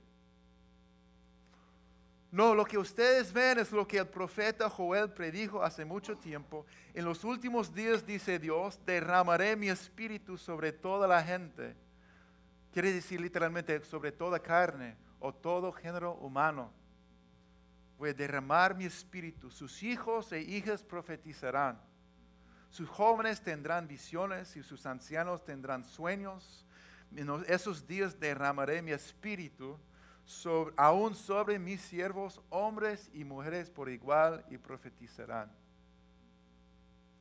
[2.31, 6.67] No, lo que ustedes ven es lo que el profeta Joel predijo hace mucho tiempo.
[6.93, 11.77] En los últimos días, dice Dios, derramaré mi espíritu sobre toda la gente.
[12.73, 16.73] Quiere decir literalmente sobre toda carne o todo género humano.
[17.99, 19.51] Voy a derramar mi espíritu.
[19.51, 21.81] Sus hijos e hijas profetizarán.
[22.71, 26.67] Sus jóvenes tendrán visiones y sus ancianos tendrán sueños.
[27.15, 29.79] En esos días derramaré mi espíritu
[30.77, 35.53] aún sobre mis siervos, hombres y mujeres por igual, y profetizarán.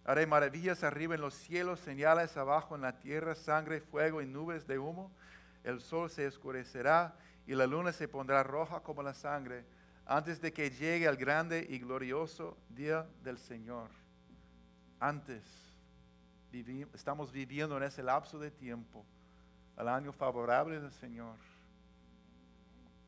[0.05, 4.67] Haré maravillas arriba en los cielos, señales abajo en la tierra, sangre, fuego y nubes
[4.67, 5.11] de humo.
[5.63, 7.15] El sol se oscurecerá
[7.47, 9.65] y la luna se pondrá roja como la sangre,
[10.05, 13.89] antes de que llegue el grande y glorioso día del Señor.
[14.99, 15.43] Antes,
[16.93, 19.05] estamos viviendo en ese lapso de tiempo,
[19.77, 21.35] el año favorable del Señor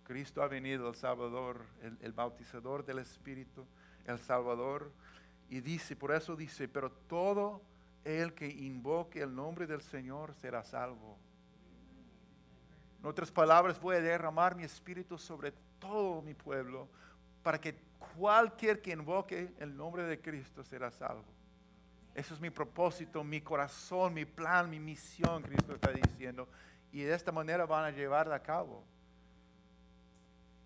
[0.06, 3.66] Cristo ha venido, el Salvador, el, bautizador del Espíritu,
[4.06, 4.92] el Salvador.
[5.50, 7.62] Y dice, por eso dice, pero todo
[8.04, 11.18] el que invoque el nombre del Señor será salvo.
[13.06, 16.90] En otras palabras, voy a derramar mi espíritu sobre todo mi pueblo
[17.44, 17.76] para que
[18.18, 21.24] cualquier que invoque el nombre de Cristo será salvo.
[22.16, 26.50] Eso es mi propósito, mi corazón, mi plan, mi misión, Cristo está diciendo.
[26.92, 28.84] Y de esta manera van a llevarla a cabo.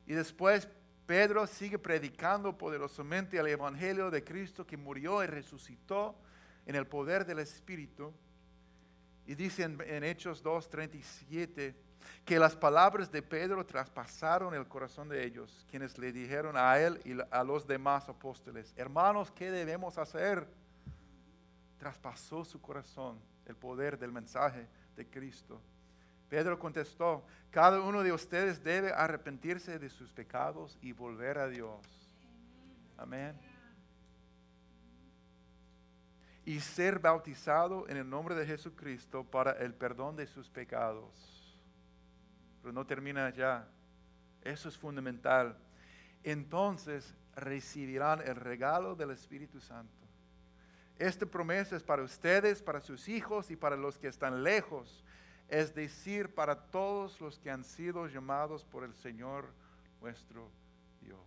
[0.07, 0.69] Y después
[1.05, 6.15] Pedro sigue predicando poderosamente el Evangelio de Cristo que murió y resucitó
[6.65, 8.13] en el poder del Espíritu.
[9.25, 11.88] Y dice en, Hechos 2.37
[12.25, 16.99] que las palabras de Pedro traspasaron el corazón de ellos, quienes le dijeron a él
[17.05, 20.47] y a los demás apóstoles, hermanos, ¿qué debemos hacer?
[21.77, 25.59] Traspasó su corazón el poder del mensaje de Cristo.
[26.29, 31.79] Pedro contestó, cada uno de ustedes debe arrepentirse de sus pecados y volver a Dios.
[32.97, 33.35] Amén.
[36.45, 41.48] Y ser bautizado en el nombre de Jesucristo para el perdón de sus pecados.
[42.61, 43.67] Pero no termina ya.
[44.41, 45.57] Eso es fundamental.
[46.23, 49.93] Entonces recibirán el regalo del Espíritu Santo.
[50.97, 55.03] Esta promesa es para ustedes, para sus hijos y para los que están lejos
[55.49, 59.51] es decir, para todos los que han sido llamados por el Señor
[59.99, 60.47] nuestro
[61.01, 61.19] Dios.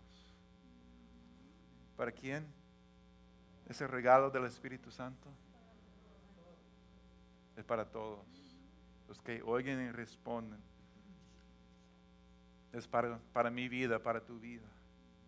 [1.97, 2.47] ¿Para quién?
[3.68, 5.28] Es el regalo del Espíritu Santo.
[7.57, 8.24] Es para todos
[9.09, 10.61] los que oyen y responden.
[12.73, 14.66] Es para, para mi vida, para tu vida,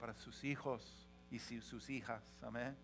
[0.00, 2.22] para sus hijos y sus hijas.
[2.42, 2.76] Amén.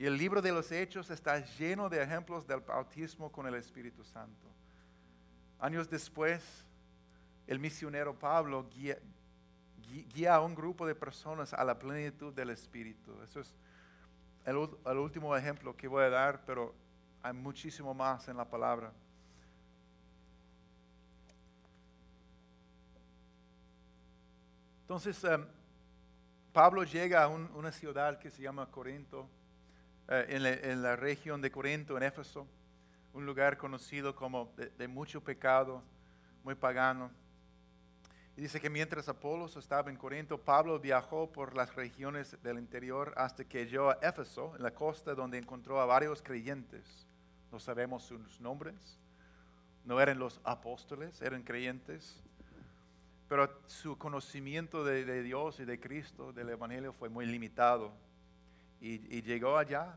[0.00, 4.02] Y el libro de los Hechos está lleno de ejemplos del bautismo con el Espíritu
[4.02, 4.48] Santo.
[5.58, 6.64] Años después,
[7.46, 8.96] el misionero Pablo guía,
[10.34, 13.12] a un grupo de personas a la plenitud del Espíritu.
[13.22, 13.54] Eso es
[14.46, 16.74] el, último ejemplo que voy a dar, pero
[17.22, 18.94] Hay muchísimo más en la palabra.
[24.90, 25.46] Entonces, em,
[26.52, 29.28] Pablo llega a una ciudad que se llama Corinto,
[30.08, 30.26] eh,
[30.64, 32.44] en, la, región de Corinto, en Éfeso,
[33.12, 35.80] un lugar conocido como de, mucho pecado,
[36.42, 37.08] muy pagano.
[38.36, 43.14] Y dice que mientras Apolos estaba en Corinto, Pablo viajó por las regiones del interior
[43.16, 47.06] hasta que llegó a Éfeso, en la costa, donde encontró a varios creyentes.
[47.52, 48.98] No sabemos sus nombres,
[49.84, 52.20] no eran los apóstoles, eran creyentes
[53.30, 57.92] pero su conocimiento de, Dios y de Cristo, del Evangelio, fue muy limitado.
[58.80, 59.96] Y, llegó allá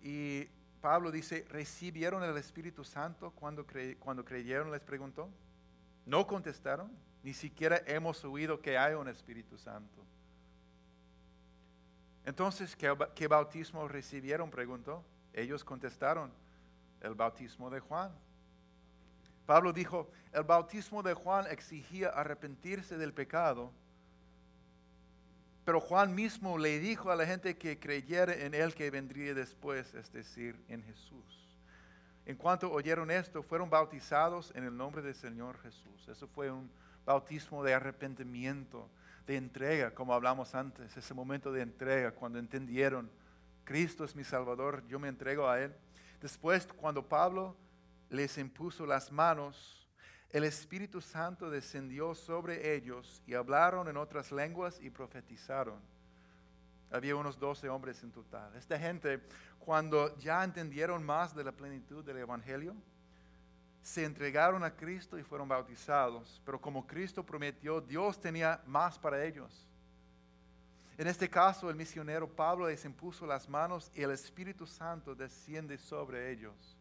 [0.00, 0.44] y
[0.80, 3.66] Pablo dice, ¿recibieron el Espíritu Santo cuando,
[3.98, 4.70] cuando creyeron?
[4.70, 5.28] Les preguntó.
[6.06, 6.92] No contestaron,
[7.24, 10.00] ni siquiera hemos oído que hay un Espíritu Santo.
[12.24, 14.52] Entonces, ¿qué, ¿qué, bautismo recibieron?
[14.52, 15.02] Preguntó.
[15.32, 16.30] Ellos contestaron,
[17.00, 18.12] el bautismo de Juan.
[19.50, 23.72] Pablo dijo, el bautismo de Juan exigía arrepentirse del pecado,
[25.64, 29.92] pero Juan mismo le dijo a la gente que creyera en él que vendría después,
[29.94, 31.58] es decir, en Jesús.
[32.26, 36.06] En cuanto oyeron esto, fueron bautizados en el nombre del Señor Jesús.
[36.06, 36.70] Eso fue un
[37.04, 38.88] bautismo de arrepentimiento,
[39.26, 43.10] de entrega, como hablamos antes, ese momento de entrega, cuando entendieron,
[43.64, 45.74] Cristo es mi Salvador, yo me entrego a Él.
[46.20, 47.56] Después, cuando Pablo
[48.10, 49.88] les impuso las manos,
[50.30, 55.80] el Espíritu Santo descendió sobre ellos y hablaron en otras lenguas y profetizaron.
[56.90, 58.54] Había unos doce hombres en total.
[58.56, 59.22] Esta gente,
[59.60, 62.74] cuando ya entendieron más de la plenitud del Evangelio,
[63.80, 66.42] se entregaron a Cristo y fueron bautizados.
[66.44, 69.68] Pero como Cristo prometió, Dios tenía más para ellos.
[70.98, 75.78] En este caso, el misionero Pablo les impuso las manos y el Espíritu Santo desciende
[75.78, 76.76] sobre ellos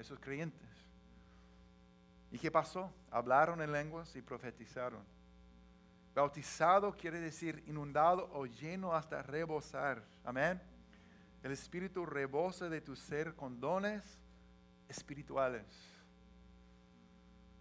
[0.00, 0.68] esos creyentes.
[2.30, 2.92] ¿Y qué pasó?
[3.10, 5.04] Hablaron en lenguas y profetizaron.
[6.14, 10.02] Bautizado quiere decir inundado o lleno hasta rebosar.
[10.24, 10.60] Amén.
[11.42, 14.02] El Espíritu rebosa de tu ser con dones
[14.88, 15.64] espirituales.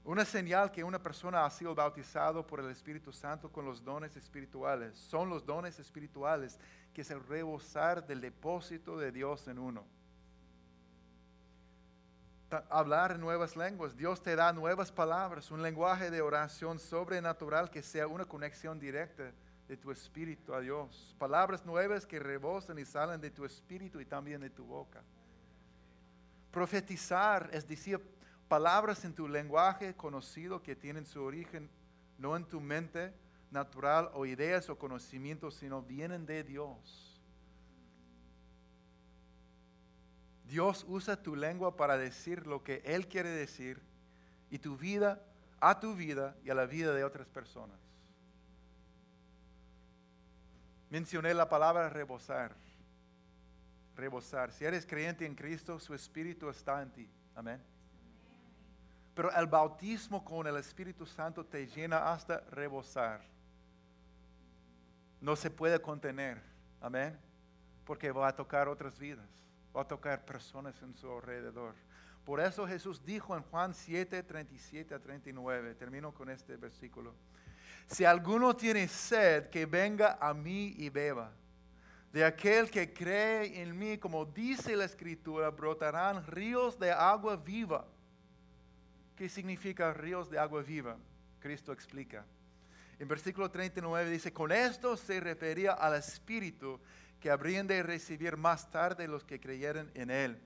[0.04, 4.16] Una señal que una persona ha sido bautizado por el Espíritu Santo con los dones
[4.16, 4.98] espirituales.
[4.98, 6.60] Son los dones espirituales
[6.94, 9.99] que es el rebosar del depósito de Dios en uno
[12.70, 13.96] hablar nuevas lenguas.
[13.96, 19.32] Dios te da nuevas palabras, un lenguaje de oración sobrenatural que sea una conexión directa
[19.68, 21.16] de tu espíritu a Dios.
[21.20, 25.04] Palabras nuevas que rebosan y salen de tu espíritu y también de tu boca.
[26.52, 28.02] Profetizar es decir
[28.48, 31.70] palabras en tu lenguaje conocido que tienen su origen
[32.18, 33.14] no en tu mente
[33.52, 37.09] natural o ideas o conocimientos, sino vienen de Dios.
[40.50, 43.80] Dios usa tu lengua para decir lo que Él quiere decir
[44.50, 45.24] y tu vida
[45.62, 47.78] a tu vida y a la vida de otras personas.
[50.90, 52.56] Mencioné la palabra rebosar.
[53.96, 54.52] Rebosar.
[54.52, 57.10] Si eres creyente en Cristo, su Espíritu está en ti.
[57.36, 57.62] Amén.
[59.14, 63.22] Pero el bautismo con el Espíritu Santo te llena hasta rebosar.
[65.22, 66.42] No se puede contener.
[66.82, 67.20] Amén.
[67.86, 69.49] Porque va a tocar otras vidas
[69.80, 71.74] va a tocar personas en su alrededor.
[72.26, 77.16] Por eso Jesús dijo en Juan 7, 37 a 39, termino con este versículo,
[77.88, 81.32] si alguno tiene sed, que venga a mí y beba.
[82.12, 87.88] De aquel que cree en mí, como dice la escritura, brotarán ríos de agua viva.
[89.16, 90.98] ¿Qué significa ríos de agua viva?
[91.40, 92.26] Cristo explica.
[93.00, 96.80] En versículo 39 dice, con esto se refería al Espíritu
[97.20, 100.42] que habrían de recibir más tarde los que creyeran en Él.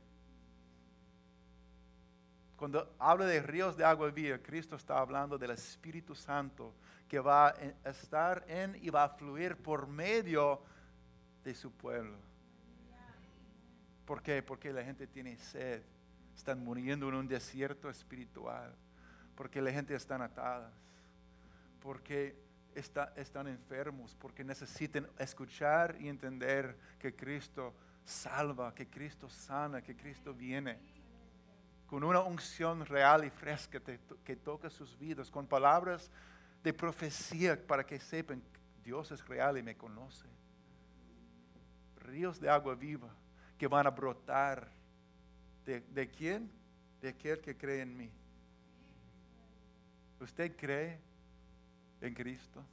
[2.55, 6.74] Cuando habla de ríos de agua viva, Cristo está hablando del Espíritu Santo
[7.07, 10.61] que va a estar en y va a fluir por medio
[11.43, 12.17] de su pueblo.
[14.05, 14.41] ¿Por qué?
[14.41, 15.82] Porque la gente tiene sed.
[16.36, 18.74] Están muriendo en un desierto espiritual.
[19.36, 20.71] Porque la gente está atada.
[21.80, 22.42] Porque
[22.76, 27.74] están enfermos, porque necesitan escuchar y entender que Cristo
[28.05, 30.78] salva, que Cristo sana, que Cristo viene.
[31.86, 33.80] Con una unción real y fresca
[34.24, 36.09] que toca sus vidas, con palabras
[36.63, 38.41] de profecía para que sepan,
[38.84, 40.28] Dios es real y me conoce.
[41.97, 43.09] Ríos de agua viva
[43.57, 44.69] que van a brotar.
[45.65, 46.51] ¿De, de quién?
[47.01, 48.09] De aquel que cree en mí.
[50.19, 50.99] ¿Usted cree
[52.04, 52.64] en Cristo.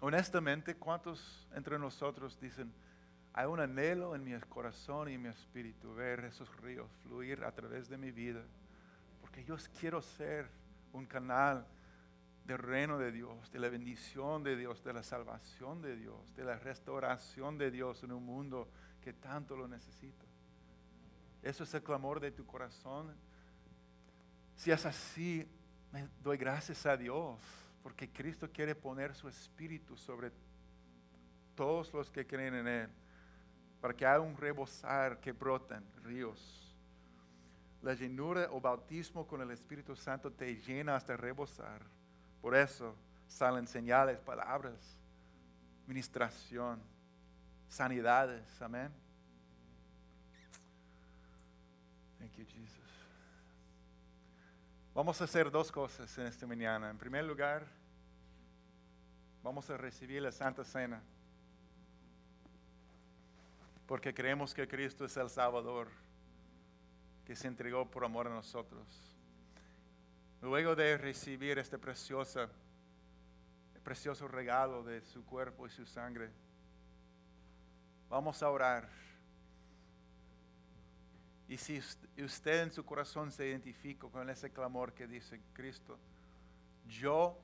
[0.00, 2.72] honestamente, ¿cuántos entre nosotros dicen,
[3.32, 7.52] hay un anhelo en mi corazón y en mi espíritu ver esos ríos fluir a
[7.52, 8.42] través de mi vida?
[9.20, 10.50] Porque yo quiero ser
[10.92, 11.66] un canal
[12.44, 16.44] del reino de Dios, de la bendición de Dios, de la salvación de Dios, de
[16.44, 18.68] la restauración de Dios en un mundo
[19.00, 20.29] que tanto lo necesita.
[21.42, 23.14] Eso es el clamor de tu corazón.
[24.56, 25.48] Si es así,
[25.92, 27.38] me doy gracias a Dios,
[27.82, 30.30] porque Cristo quiere poner su espíritu sobre
[31.54, 32.88] todos los que creen en Él,
[33.80, 36.76] para que haya un rebosar que broten ríos.
[37.82, 41.80] La llenura o bautismo con el Espíritu Santo te llena hasta rebosar.
[42.42, 42.94] Por eso
[43.26, 44.98] salen señales, palabras,
[45.86, 46.82] ministración,
[47.68, 48.60] sanidades.
[48.60, 48.99] Amén.
[52.20, 52.78] Thank you, Jesus.
[54.94, 56.90] Vamos a hacer dos cosas en esta mañana.
[56.90, 57.66] En primer lugar,
[59.42, 61.00] vamos a recibir la Santa Cena.
[63.86, 65.88] Porque creemos que Cristo es el Salvador
[67.24, 68.86] que se entregó por amor a nosotros.
[70.42, 72.50] Luego de recibir este precioso,
[73.82, 76.28] precioso regalo de su cuerpo y su sangre,
[78.10, 79.09] vamos a orar.
[81.50, 81.82] Y si
[82.22, 85.98] usted en su corazón se identifica con ese clamor que dice Cristo,
[86.86, 87.36] yo,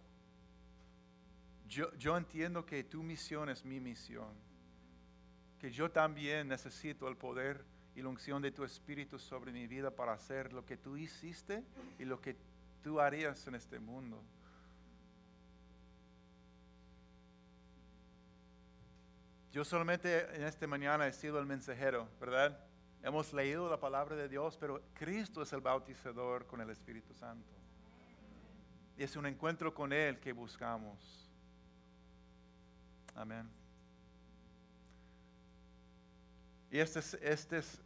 [1.66, 4.32] yo, yo entiendo que tu misión es mi misión,
[5.58, 7.64] que yo también necesito el poder
[7.96, 11.64] y la unción de tu Espíritu sobre mi vida para hacer lo que tú hiciste
[11.98, 12.36] y lo que
[12.84, 14.22] tú harías en este mundo.
[19.50, 22.65] Yo solamente en esta mañana he sido el mensajero, ¿verdad?
[23.02, 27.52] Hemos leído la palabra de Dios, pero Cristo es el bautizador con el Espíritu Santo.
[28.96, 31.30] Y es un encuentro con Él que buscamos.
[33.14, 33.48] Amén.
[36.70, 37.80] Y este es, este es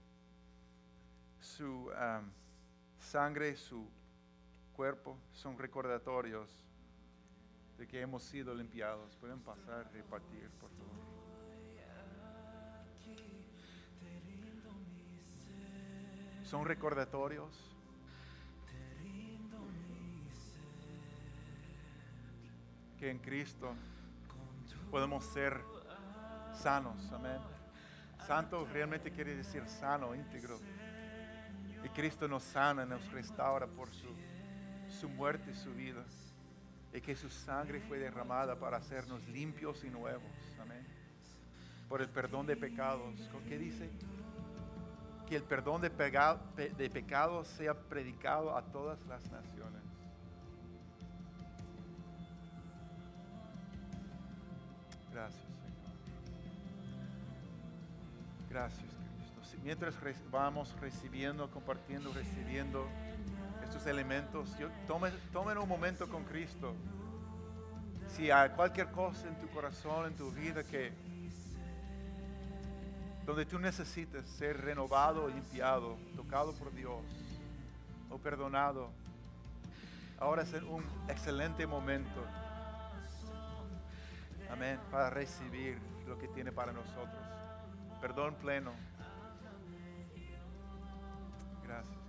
[1.40, 1.90] su
[2.98, 3.88] sangre, su
[4.72, 6.48] cuerpo, son recordatorios
[7.76, 9.16] de que hemos sido limpiados.
[9.16, 11.29] Pueden pasar, repartir, por favor.
[16.50, 17.48] Son recordatorios.
[22.98, 23.72] Que en Cristo
[24.90, 25.60] podemos ser
[26.52, 27.12] sanos.
[27.12, 27.38] Amén.
[28.26, 30.58] Santo realmente quiere decir sano, íntegro.
[31.84, 34.08] Y Cristo nos sana, nos restaura por su,
[34.88, 36.04] su muerte y su vida.
[36.92, 40.32] Y que su sangre fue derramada para hacernos limpios y nuevos.
[40.60, 40.84] Amén.
[41.88, 43.30] Por el perdón de pecados.
[43.48, 43.88] ¿Qué dice?
[45.30, 49.80] Que el perdón de, pecados sea predicado a todas las naciones.
[55.12, 55.70] Gracias, Señor.
[58.50, 59.00] Gracias
[59.62, 59.94] mientras
[60.30, 62.86] vamos recibiendo, compartiendo, recibiendo
[63.62, 64.50] estos elementos,
[64.86, 66.74] tomen, tomen un momento con Cristo.
[68.08, 70.92] Si hay cualquier cosa en tu corazón, en tu vida que
[73.26, 77.00] donde tú necesites ser renovado, limpiado, tocado por Dios
[78.10, 78.90] o perdonado,
[80.18, 82.24] ahora es un excelente momento.
[84.50, 84.80] Amén.
[84.90, 87.22] Para recibir lo que tiene para nosotros.
[88.00, 88.72] Perdón pleno.
[91.78, 91.99] ti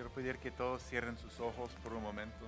[0.00, 2.46] Quiero pedir que todos cierren sus ojos por un momento.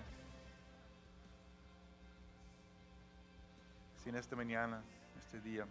[4.02, 4.82] Si en esta mañana,
[5.18, 5.66] este día,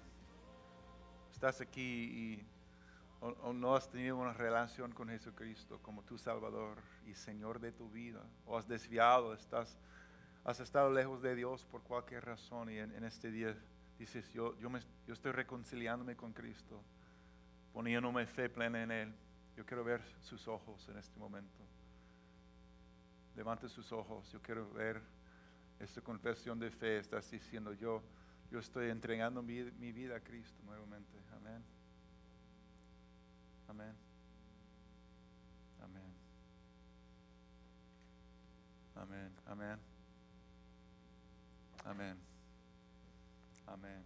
[1.32, 2.46] estás aquí y
[3.56, 6.78] no has tenido una relación con Jesucristo como tu Salvador
[7.08, 9.76] y Señor de tu vida, o has desviado, estás,
[10.44, 13.58] has estado lejos de Dios por cualquier razón y en, en este día
[13.98, 16.80] dices, yo, yo, me, yo estoy reconciliándome con Cristo,
[17.74, 19.16] poniéndome fe plena en Él.
[19.62, 21.64] Yo quiero ver sus ojos en este momento.
[23.36, 25.00] Levante sus ojos, yo quiero ver
[25.80, 26.98] esta confesión de fe.
[26.98, 28.02] Estás diciendo, yo,
[28.50, 31.16] yo estoy entregando mi, mi vida a Cristo nuevamente.
[31.36, 31.64] Amén.
[33.68, 33.96] Amén.
[35.84, 36.12] Amén.
[38.96, 39.32] Amén.
[39.46, 39.80] Amén.
[41.86, 42.18] Amén.
[43.68, 44.04] Amén.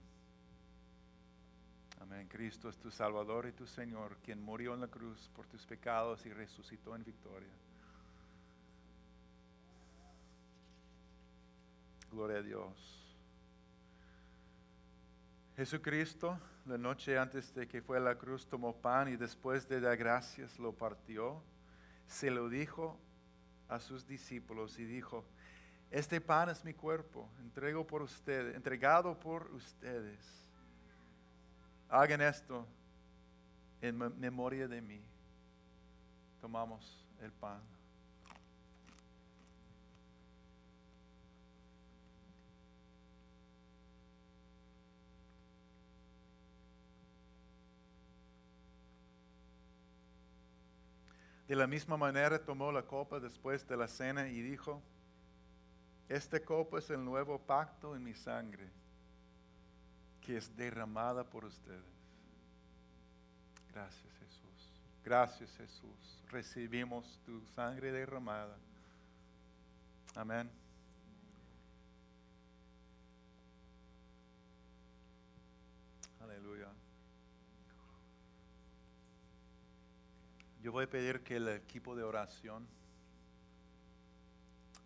[2.01, 2.24] Amén.
[2.35, 6.25] Cristo es tu Salvador y tu Señor, quien murió en la cruz por tus pecados
[6.25, 7.47] y resucitó en victoria.
[12.11, 13.17] Gloria a Dios.
[15.55, 19.79] Jesucristo, la noche antes de que fue a la cruz, tomó pan y después de
[19.79, 21.41] dar gracias lo partió.
[22.05, 22.99] Se lo dijo
[23.69, 25.23] a sus discípulos y dijo,
[25.89, 30.44] este pan es mi cuerpo, entrego por ustedes, entregado por ustedes.
[31.89, 32.65] Hagan esto
[33.81, 35.01] en me- memoria de mí.
[36.41, 37.59] Tomamos el pan.
[51.47, 54.81] De la misma manera tomó la copa después de la cena y dijo,
[56.09, 58.67] esta copa es el nuevo pacto en mi sangre,
[60.25, 61.83] que es derramada por ustedes.
[63.71, 64.71] Gracias Jesús.
[65.03, 66.23] Gracias Jesús.
[66.29, 68.57] Recibimos tu sangre derramada.
[70.15, 70.49] Amén.
[76.19, 76.69] Aleluya.
[80.63, 82.65] Yo voy a pedir que el equipo de oración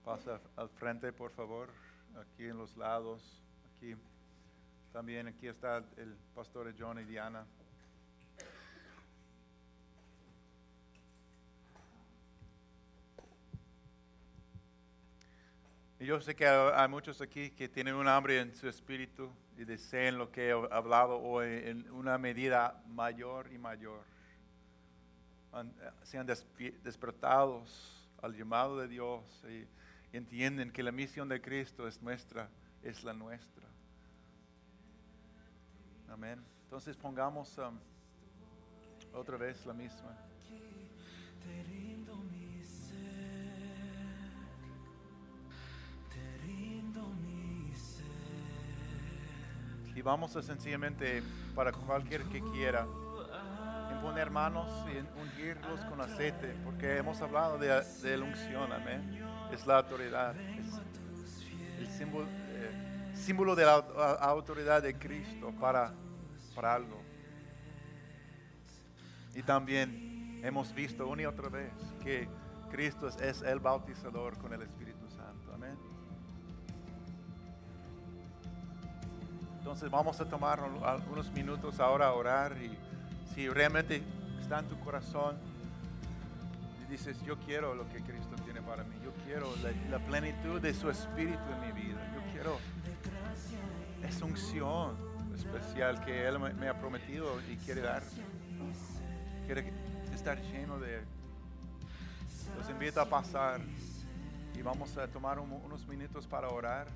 [0.04, 1.70] pase al frente, por favor,
[2.20, 3.22] aquí en los lados,
[3.78, 3.96] aquí.
[4.92, 7.46] También aquí está el pastor John y Diana.
[16.00, 19.66] Y yo sé que hay muchos aquí que tienen un hambre en su espíritu y
[19.66, 24.06] desean lo que he hablado hoy en una medida mayor y mayor.
[26.04, 29.68] Sean despertados al llamado de Dios y
[30.16, 32.50] entienden que la misión de Cristo es nuestra,
[32.82, 33.69] es la nuestra.
[36.12, 36.44] Amén.
[36.64, 37.78] Entonces pongamos um,
[39.14, 40.16] otra vez la misma.
[49.96, 51.22] Y vamos a sencillamente,
[51.54, 52.88] para cualquier que quiera,
[53.92, 59.22] imponer manos y ungirlos con aceite, porque hemos hablado de, de la unción, amén.
[59.52, 60.80] Es la autoridad, es
[61.80, 62.28] el símbolo,
[63.20, 63.76] símbolo de la
[64.22, 65.94] autoridad de Cristo para,
[66.56, 67.02] para algo.
[69.36, 71.72] Y también hemos visto una y otra vez
[72.04, 72.28] que
[72.72, 75.78] Cristo es, el bautizador con el Espíritu Santo, amén.
[79.60, 82.76] Entonces vamos a tomar un- algunos minutos ahora a orar y
[83.34, 84.02] si realmente
[84.42, 85.38] está en tu corazón
[86.88, 90.60] y dices, yo quiero lo que Cristo tiene para mí, yo quiero la, la plenitud
[90.60, 92.58] de su Espíritu en mi vida, yo quiero
[94.10, 94.98] esa unción
[95.36, 98.04] especial que Él me, ha prometido y quiere dar.
[99.46, 99.72] Quiere
[100.14, 101.06] estar lleno de Él.
[102.58, 103.62] Los invito a pasar
[104.56, 106.88] y vamos a tomar un- unos minutos para orar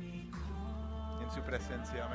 [0.00, 2.06] en su presencia.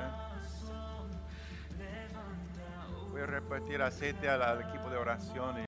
[3.11, 5.61] Voy a repartir aceite al, al equipo de oración y